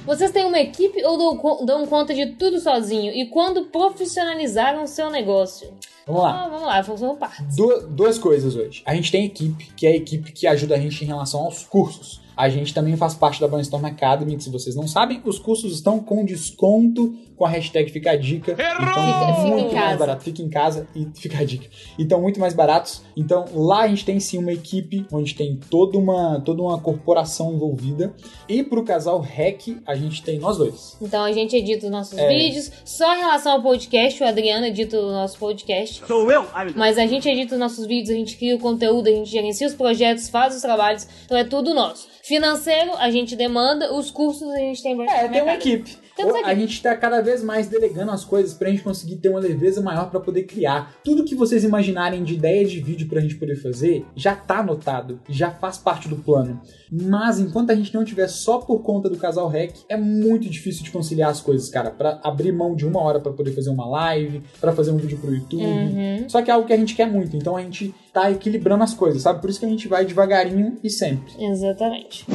[0.06, 3.12] Vocês têm uma equipe ou dão, co- dão conta de tudo sozinho?
[3.12, 5.68] E quando profissionalizaram o seu negócio?
[6.06, 6.43] Vamos lá.
[6.45, 7.41] Ah, vamos lá, função parte.
[7.56, 8.84] Du- duas coisas hoje.
[8.86, 11.64] A gente tem equipe, que é a equipe que ajuda a gente em relação aos
[11.64, 12.22] cursos.
[12.36, 15.73] A gente também faz parte da Brainstorm Academy, que se vocês não sabem, os cursos
[15.73, 18.53] estão com desconto com a hashtag Fica a Dica.
[18.53, 19.97] Então, Fica- fica em muito mais casa.
[19.97, 20.23] barato.
[20.23, 21.67] Fica em casa e fica a dica.
[21.99, 23.01] Então, muito mais baratos.
[23.15, 27.53] Então, lá a gente tem sim uma equipe, onde tem toda uma, toda uma corporação
[27.53, 28.13] envolvida.
[28.47, 30.97] E pro casal REC, a gente tem nós dois.
[31.01, 32.27] Então a gente edita os nossos É.
[32.29, 32.71] vídeos.
[32.86, 36.03] Só em relação ao podcast, o Adriano edita o nosso podcast.
[36.07, 36.45] Sou eu?
[36.53, 36.71] Ai.
[36.75, 39.67] Mas a gente edita os nossos vídeos, a gente cria o conteúdo, a gente gerencia
[39.67, 41.05] os projetos, faz os trabalhos.
[41.25, 42.07] Então é tudo nosso.
[42.26, 43.93] Financeiro, a gente demanda.
[43.93, 45.95] Os cursos, a gente tem É, tem uma equipe.
[46.16, 46.59] Temos A equipe.
[46.61, 50.09] gente tá cada vez mais delegando as coisas pra gente conseguir ter uma leveza maior
[50.09, 50.93] pra poder criar.
[51.03, 55.20] Tudo que vocês imaginarem de ideia de vídeo pra gente poder fazer, já tá anotado,
[55.28, 56.59] já faz parte do plano.
[56.91, 60.84] Mas enquanto a gente não tiver só por conta do casal REC, é muito difícil
[60.84, 61.91] de conciliar as coisas, cara.
[61.91, 65.18] Pra abrir mão de uma hora pra poder fazer uma live, pra fazer um vídeo
[65.18, 65.63] pro YouTube.
[65.66, 66.30] Uhum.
[66.30, 68.93] Só que é algo que a gente quer muito, então a gente tá equilibrando as
[68.93, 69.41] coisas, sabe?
[69.41, 71.34] Por isso que a gente vai devagarinho e sempre.
[71.38, 72.26] Exatamente.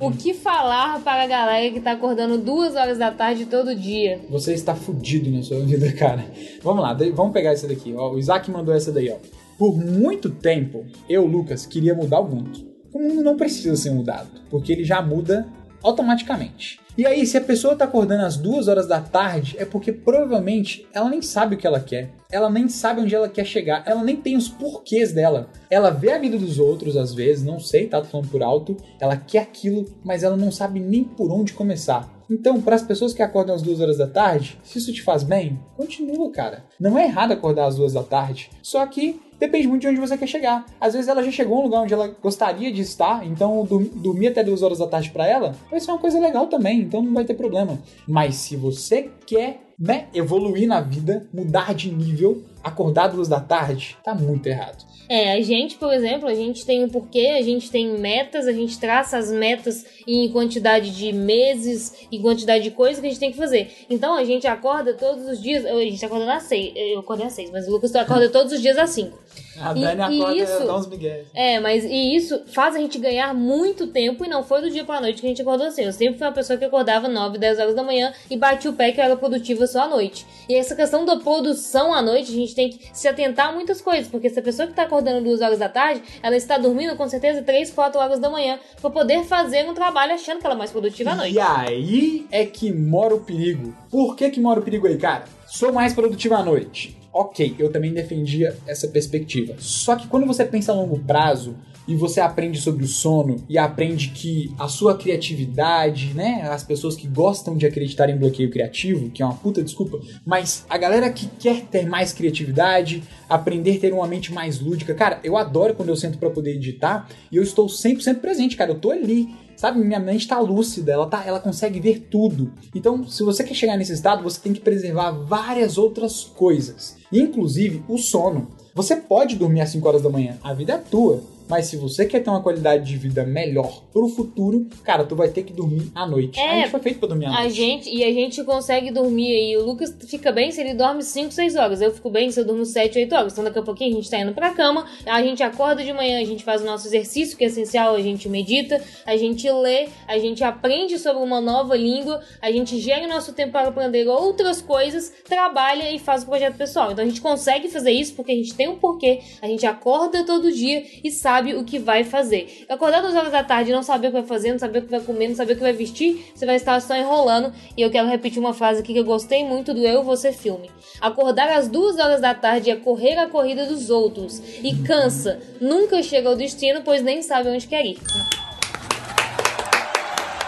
[0.00, 4.20] O que falar para a galera que tá acordando duas horas da tarde todo dia?
[4.30, 6.24] Você está fudido na sua vida, cara.
[6.62, 7.92] Vamos lá, vamos pegar essa daqui.
[7.96, 9.16] Ó, o Isaac mandou essa daí, ó.
[9.58, 12.64] Por muito tempo, eu, Lucas, queria mudar o mundo.
[12.94, 15.48] O mundo não precisa ser mudado, porque ele já muda
[15.82, 16.80] automaticamente.
[16.98, 20.84] E aí, se a pessoa tá acordando às duas horas da tarde, é porque provavelmente
[20.92, 22.10] ela nem sabe o que ela quer.
[22.28, 23.84] Ela nem sabe onde ela quer chegar.
[23.86, 25.48] Ela nem tem os porquês dela.
[25.70, 28.02] Ela vê a vida dos outros, às vezes, não sei, tá?
[28.02, 28.76] Falando por alto.
[28.98, 32.17] Ela quer aquilo, mas ela não sabe nem por onde começar.
[32.30, 35.22] Então, para as pessoas que acordam às duas horas da tarde, se isso te faz
[35.22, 36.64] bem, continua, cara.
[36.78, 38.50] Não é errado acordar às duas da tarde.
[38.62, 40.66] Só que depende muito de onde você quer chegar.
[40.80, 44.28] Às vezes ela já chegou a um lugar onde ela gostaria de estar, então dormir
[44.28, 47.14] até duas horas da tarde para ela vai ser uma coisa legal também, então não
[47.14, 47.78] vai ter problema.
[48.06, 53.96] Mas se você quer né, evoluir na vida, mudar de nível, acordar duas da tarde,
[54.02, 54.84] tá muito errado.
[55.08, 58.52] É, a gente, por exemplo, a gente tem um porquê, a gente tem metas, a
[58.52, 63.18] gente traça as metas em quantidade de meses, em quantidade de coisas que a gente
[63.18, 63.70] tem que fazer.
[63.88, 67.32] Então a gente acorda todos os dias, a gente acorda às seis, eu acordei às
[67.32, 69.18] seis, mas o Lucas acorda todos os dias às cinco.
[69.60, 71.26] A E- Dani e acorda isso- e dá uns migués.
[71.34, 74.84] É, mas e isso faz a gente ganhar muito tempo e não foi do dia
[74.84, 75.82] pra noite que a gente acordou assim.
[75.84, 78.74] Eu sempre fui uma pessoa que acordava 9, 10 horas da manhã e batia o
[78.74, 80.26] pé que eu era produtiva só à noite.
[80.48, 83.80] E essa questão da produção à noite, a gente tem que se atentar a muitas
[83.80, 86.96] coisas, porque se a pessoa que tá acordando 2 horas da tarde, ela está dormindo
[86.96, 90.54] com certeza 3, 4 horas da manhã pra poder fazer um trabalho achando que ela
[90.54, 91.34] é mais produtiva à noite.
[91.34, 93.74] E aí é que mora o perigo.
[93.90, 95.24] Por que que mora o perigo aí, cara?
[95.46, 96.97] Sou mais produtivo à noite.
[97.20, 99.56] Ok, eu também defendia essa perspectiva.
[99.58, 101.56] Só que quando você pensa a longo prazo
[101.88, 106.94] e você aprende sobre o sono e aprende que a sua criatividade, né, as pessoas
[106.94, 111.10] que gostam de acreditar em bloqueio criativo, que é uma puta desculpa, mas a galera
[111.10, 115.74] que quer ter mais criatividade, aprender a ter uma mente mais lúdica, cara, eu adoro
[115.74, 119.28] quando eu sento pra poder editar e eu estou 100% presente, cara, eu tô ali
[119.58, 122.52] Sabe, minha mente tá lúcida, ela, tá, ela consegue ver tudo.
[122.72, 126.96] Então, se você quer chegar nesse estado, você tem que preservar várias outras coisas.
[127.12, 128.46] Inclusive o sono.
[128.72, 131.24] Você pode dormir às 5 horas da manhã, a vida é tua.
[131.48, 135.28] Mas se você quer ter uma qualidade de vida melhor pro futuro, cara, tu vai
[135.28, 136.38] ter que dormir à noite.
[136.38, 137.54] É, a gente foi feito pra dormir à A noite.
[137.54, 139.56] gente, e a gente consegue dormir aí.
[139.56, 141.80] O Lucas fica bem se ele dorme 5, 6 horas.
[141.80, 143.32] Eu fico bem se eu durmo 7, 8 horas.
[143.32, 146.20] Então daqui a pouquinho a gente tá indo pra cama, a gente acorda de manhã,
[146.20, 149.88] a gente faz o nosso exercício, que é essencial, a gente medita, a gente lê,
[150.06, 154.06] a gente aprende sobre uma nova língua, a gente gera o nosso tempo para aprender
[154.06, 156.92] outras coisas, trabalha e faz o projeto pessoal.
[156.92, 160.24] Então a gente consegue fazer isso porque a gente tem um porquê, a gente acorda
[160.26, 162.64] todo dia e sabe o que vai fazer.
[162.68, 164.82] Acordar duas horas da tarde e não saber o que vai fazer, não saber o
[164.82, 167.52] que vai comer, não saber o que vai vestir, você vai estar só enrolando.
[167.76, 170.70] E eu quero repetir uma frase aqui que eu gostei muito do Eu Você Filme.
[171.00, 174.42] Acordar às duas horas da tarde é correr a corrida dos outros.
[174.62, 175.40] E cansa.
[175.60, 177.98] Nunca chega ao destino, pois nem sabe onde quer ir.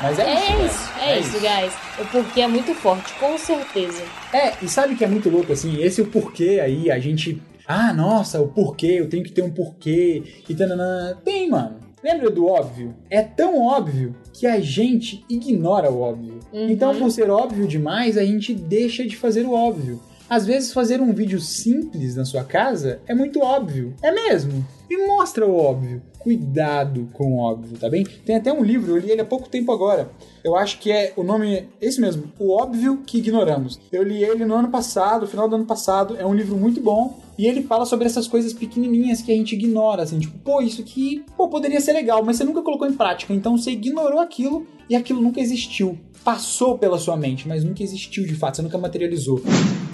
[0.02, 0.64] Mas é, É isso.
[0.64, 1.10] isso, velho.
[1.10, 1.72] é isso, guys.
[1.98, 4.02] O porquê é muito forte, com certeza.
[4.32, 5.82] É, e sabe que é muito louco assim?
[5.82, 7.40] Esse é o porquê aí, a gente.
[7.72, 10.24] Ah, nossa, o porquê, eu tenho que ter um porquê.
[10.48, 11.16] E tananã.
[11.24, 11.76] Tem, mano.
[12.02, 12.96] Lembra do óbvio?
[13.08, 16.40] É tão óbvio que a gente ignora o óbvio.
[16.52, 16.68] Uhum.
[16.68, 20.00] Então, por ser óbvio demais, a gente deixa de fazer o óbvio.
[20.28, 23.94] Às vezes, fazer um vídeo simples na sua casa é muito óbvio.
[24.02, 24.66] É mesmo.
[24.90, 26.02] E mostra o óbvio.
[26.18, 28.04] Cuidado com o óbvio, tá bem?
[28.26, 30.10] Tem até um livro, eu li ele há pouco tempo agora.
[30.42, 33.78] Eu acho que é o nome, é esse mesmo, O Óbvio que Ignoramos.
[33.92, 36.16] Eu li ele no ano passado, no final do ano passado.
[36.18, 37.18] É um livro muito bom.
[37.40, 40.82] E ele fala sobre essas coisas pequenininhas que a gente ignora, assim, tipo, pô, isso
[40.82, 43.32] aqui, pô, poderia ser legal, mas você nunca colocou em prática.
[43.32, 45.98] Então você ignorou aquilo e aquilo nunca existiu.
[46.22, 49.40] Passou pela sua mente, mas nunca existiu de fato, você nunca materializou.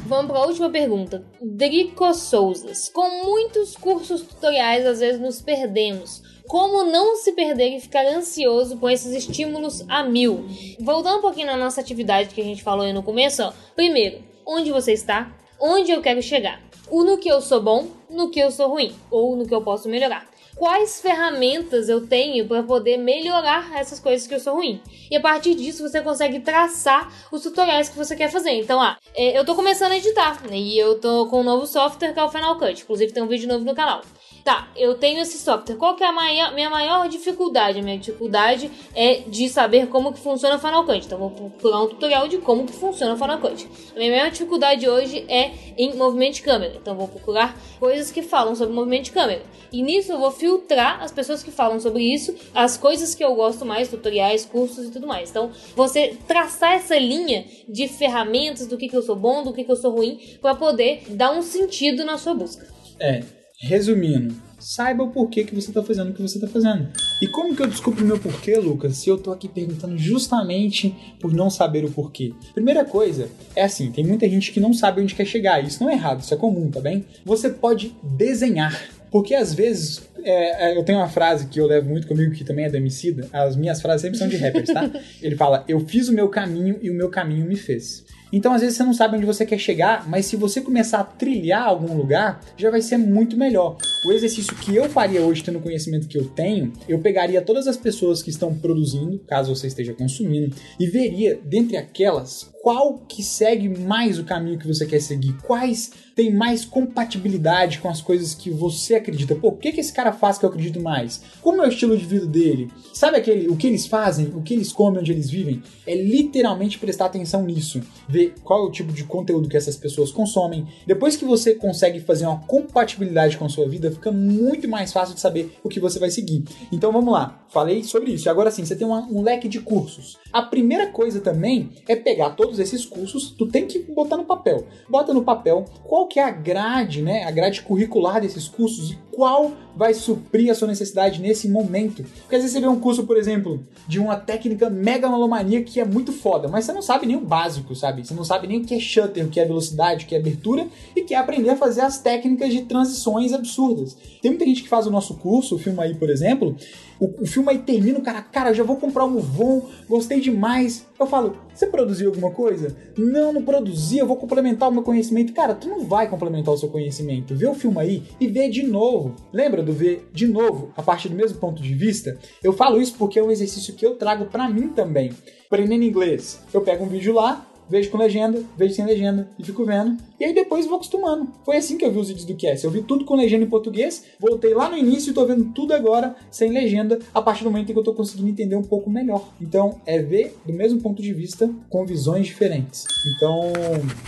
[0.06, 1.24] Vamos para a última pergunta.
[1.40, 2.88] Drico Souzas.
[2.88, 6.24] Com muitos cursos tutoriais, às vezes nos perdemos.
[6.48, 10.46] Como não se perder e ficar ansioso com esses estímulos a mil?
[10.80, 13.52] Voltando um pouquinho na nossa atividade que a gente falou aí no começo, ó.
[13.76, 15.32] Primeiro, onde você está?
[15.60, 16.65] Onde eu quero chegar?
[16.90, 19.62] O no que eu sou bom, no que eu sou ruim, ou no que eu
[19.62, 20.26] posso melhorar
[20.56, 24.80] quais ferramentas eu tenho para poder melhorar essas coisas que eu sou ruim.
[25.10, 28.52] E a partir disso você consegue traçar os tutoriais que você quer fazer.
[28.52, 32.18] Então, ah, eu tô começando a editar e eu tô com um novo software que
[32.18, 32.82] é o Final Cut.
[32.82, 34.00] Inclusive tem um vídeo novo no canal.
[34.46, 35.74] Tá, eu tenho esse software.
[35.74, 37.80] Qual que é a maior, minha maior dificuldade?
[37.80, 41.04] A minha dificuldade é de saber como que funciona o Final Cut.
[41.04, 43.68] Então vou procurar um tutorial de como que funciona o Final Cut.
[43.92, 46.76] A minha maior dificuldade hoje é em movimento de câmera.
[46.80, 49.42] Então vou procurar coisas que falam sobre movimento de câmera.
[49.72, 53.34] E nisso eu vou filtrar as pessoas que falam sobre isso, as coisas que eu
[53.34, 55.28] gosto mais, tutoriais, cursos e tudo mais.
[55.28, 59.64] Então, você traçar essa linha de ferramentas do que, que eu sou bom, do que,
[59.64, 62.64] que eu sou ruim, para poder dar um sentido na sua busca.
[63.00, 63.24] É,
[63.58, 66.88] resumindo, saiba o porquê que você tá fazendo o que você tá fazendo.
[67.20, 70.94] E como que eu descubro o meu porquê, Lucas, se eu tô aqui perguntando justamente
[71.20, 72.32] por não saber o porquê?
[72.52, 75.90] Primeira coisa, é assim, tem muita gente que não sabe onde quer chegar, isso não
[75.90, 77.04] é errado, isso é comum, tá bem?
[77.24, 78.96] Você pode desenhar.
[79.10, 82.44] Porque às vezes, é, é, eu tenho uma frase que eu levo muito comigo, que
[82.44, 84.90] também é da Emicida, as minhas frases sempre são de rappers, tá?
[85.22, 88.04] Ele fala, eu fiz o meu caminho e o meu caminho me fez.
[88.32, 91.04] Então, às vezes, você não sabe onde você quer chegar, mas se você começar a
[91.04, 93.76] trilhar algum lugar, já vai ser muito melhor.
[94.06, 97.66] O exercício que eu faria hoje, tendo o conhecimento que eu tenho, eu pegaria todas
[97.66, 103.22] as pessoas que estão produzindo, caso você esteja consumindo, e veria, dentre aquelas, qual que
[103.22, 108.34] segue mais o caminho que você quer seguir, quais tem mais compatibilidade com as coisas
[108.34, 109.36] que você acredita.
[109.36, 111.20] Pô, o que, que esse cara faz que eu acredito mais?
[111.42, 112.68] Como é o estilo de vida dele?
[112.92, 115.62] Sabe aquele, o que eles fazem, o que eles comem, onde eles vivem?
[115.86, 117.82] É literalmente prestar atenção nisso.
[118.16, 120.66] Ver qual é o tipo de conteúdo que essas pessoas consomem.
[120.86, 125.14] Depois que você consegue fazer uma compatibilidade com a sua vida, fica muito mais fácil
[125.14, 126.42] de saber o que você vai seguir.
[126.72, 128.28] Então vamos lá, falei sobre isso.
[128.28, 130.18] Agora sim, você tem uma, um leque de cursos.
[130.30, 134.66] A primeira coisa também é pegar todos esses cursos, tu tem que botar no papel.
[134.90, 137.24] Bota no papel qual que é a grade, né?
[137.24, 142.04] A grade curricular desses cursos e qual vai suprir a sua necessidade nesse momento.
[142.20, 145.84] Porque às vezes você vê um curso, por exemplo, de uma técnica megalomania que é
[145.86, 148.06] muito foda, mas você não sabe nem o básico, sabe?
[148.06, 150.18] Você não sabe nem o que é shutter, o que é velocidade, o que é
[150.18, 153.96] abertura e quer aprender a fazer as técnicas de transições absurdas.
[154.20, 156.54] Tem muita gente que faz o nosso curso, o filme aí, por exemplo,
[156.98, 160.86] o, o filme aí termina, o cara, cara, já vou comprar um Von, gostei demais.
[160.98, 162.76] Eu falo, você produziu alguma coisa?
[162.96, 165.32] Não, não produzi, eu vou complementar o meu conhecimento.
[165.32, 167.34] Cara, tu não vai complementar o seu conhecimento.
[167.34, 169.14] Vê o filme aí e vê de novo.
[169.32, 172.18] Lembra do ver de novo, a partir do mesmo ponto de vista?
[172.42, 175.12] Eu falo isso porque é um exercício que eu trago para mim também.
[175.46, 179.64] Aprendendo inglês, eu pego um vídeo lá, vejo com legenda, vejo sem legenda e fico
[179.64, 181.28] vendo E aí depois vou acostumando.
[181.44, 182.64] Foi assim que eu vi os vídeos do Cass.
[182.64, 185.74] Eu vi tudo com legenda em português, voltei lá no início e tô vendo tudo
[185.74, 188.88] agora sem legenda, a partir do momento em que eu tô conseguindo entender um pouco
[188.88, 189.28] melhor.
[189.40, 192.84] Então, é ver do mesmo ponto de vista com visões diferentes.
[193.14, 193.52] Então,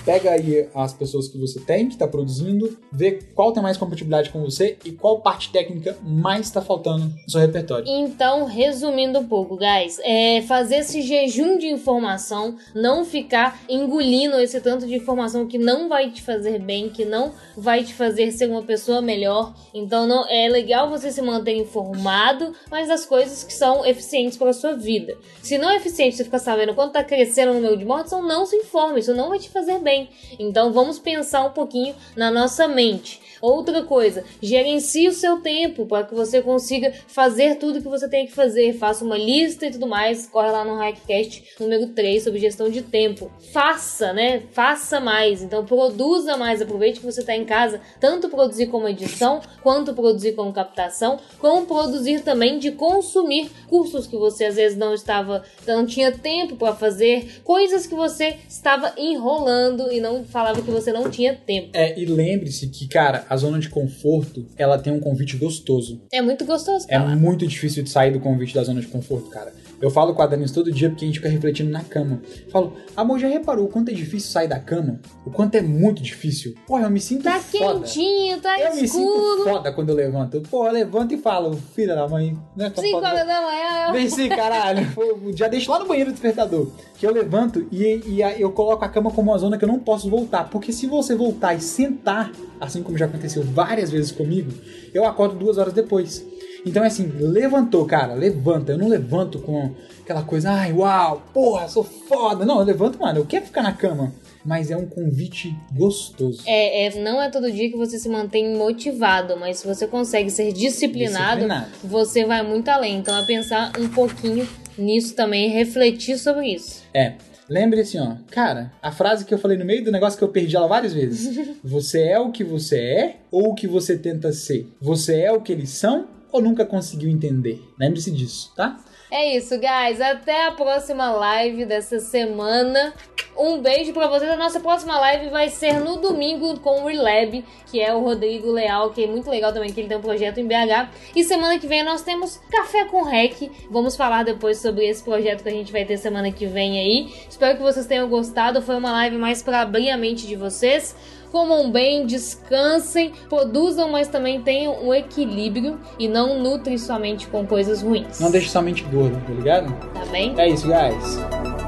[0.04, 4.30] pega aí as pessoas que você tem, que está produzindo, vê qual tem mais compatibilidade
[4.30, 7.84] com você e qual parte técnica mais está faltando no seu repertório.
[7.86, 14.60] Então, resumindo um pouco, guys, é fazer esse jejum de informação, não ficar engolindo esse
[14.60, 18.48] tanto de informação que não vai te fazer bem, que não vai te fazer ser
[18.48, 19.52] uma pessoa melhor.
[19.74, 24.50] Então, não é legal você se manter informado, mas das coisas que são eficientes para
[24.50, 25.16] a sua vida.
[25.42, 28.26] Se não é eficiente você ficar sabendo quanto está crescendo o número de mortes, então
[28.26, 30.08] não se informe, isso não vai te fazer bem.
[30.38, 33.20] Então, vamos pensar um pouquinho na nossa mente.
[33.40, 38.26] Outra coisa, gerencie o seu tempo para que você consiga fazer tudo que você tem
[38.26, 38.72] que fazer.
[38.74, 40.26] Faça uma lista e tudo mais.
[40.26, 43.30] Corre lá no Hackcast número 3 sobre gestão de tempo.
[43.52, 44.42] Faça, né?
[44.52, 45.42] Faça mais.
[45.42, 46.60] Então produza mais.
[46.60, 51.66] Aproveite que você está em casa, tanto produzir como edição, quanto produzir como captação, como
[51.66, 56.74] produzir também de consumir cursos que você às vezes não estava, não tinha tempo para
[56.74, 61.70] fazer, coisas que você estava enrolando e não falava que você não tinha tempo.
[61.72, 66.00] É, e lembre-se que, cara, a zona de conforto, ela tem um convite gostoso.
[66.12, 67.12] É muito gostoso, cara.
[67.12, 69.52] É muito difícil de sair do convite da zona de conforto, cara.
[69.80, 72.20] Eu falo com a Danis todo dia porque a gente fica refletindo na cama.
[72.50, 75.00] Falo, amor, já reparou o quanto é difícil sair da cama?
[75.24, 76.54] O quanto é muito difícil?
[76.66, 77.80] Porra, eu me sinto tá foda.
[77.80, 78.74] quentinho, tá eu escuro.
[78.74, 80.40] Eu me sinto foda quando eu levanto.
[80.50, 82.72] Porra, eu levanto e falo, filha da mãe, né?
[82.74, 83.92] Sim, como da manhã.
[83.92, 84.86] Vem sim, caralho.
[85.36, 86.72] já deixo lá no banheiro do despertador.
[86.96, 89.78] Que eu levanto e, e eu coloco a cama como uma zona que eu não
[89.78, 90.50] posso voltar.
[90.50, 94.52] Porque se você voltar e sentar, assim como já aconteceu várias vezes comigo,
[94.92, 96.26] eu acordo duas horas depois.
[96.68, 98.72] Então é assim, levantou, cara, levanta.
[98.72, 102.44] Eu não levanto com aquela coisa, ai, uau, porra, sou foda.
[102.44, 104.12] Não, eu levanto, mano, eu quero ficar na cama.
[104.44, 106.42] Mas é um convite gostoso.
[106.46, 110.30] É, é, não é todo dia que você se mantém motivado, mas se você consegue
[110.30, 111.70] ser disciplinado, disciplinado.
[111.84, 112.98] você vai muito além.
[112.98, 114.48] Então é pensar um pouquinho
[114.78, 116.82] nisso também, refletir sobre isso.
[116.94, 117.14] É.
[117.48, 120.28] Lembre assim, ó, cara, a frase que eu falei no meio do negócio que eu
[120.28, 121.56] perdi ela várias vezes.
[121.64, 124.70] você é o que você é ou o que você tenta ser?
[124.80, 127.62] Você é o que eles são ou nunca conseguiu entender?
[127.78, 128.78] Lembre-se disso, tá?
[129.10, 130.00] É isso, guys.
[130.00, 132.92] Até a próxima live dessa semana.
[133.38, 134.30] Um beijo para vocês.
[134.30, 138.50] A nossa próxima live vai ser no domingo com o Relab, que é o Rodrigo
[138.50, 140.90] Leal, que é muito legal também, que ele tem um projeto em BH.
[141.16, 143.50] E semana que vem nós temos Café com Rec.
[143.70, 147.14] Vamos falar depois sobre esse projeto que a gente vai ter semana que vem aí.
[147.30, 148.60] Espero que vocês tenham gostado.
[148.60, 150.94] Foi uma live mais para abrir a mente de vocês
[151.30, 157.82] comam bem, descansem, produzam, mas também tenham um equilíbrio e não nutrem somente com coisas
[157.82, 158.20] ruins.
[158.20, 159.72] Não deixe somente gordo, tá ligado?
[159.94, 160.34] Tá bem?
[160.38, 161.67] É isso, guys.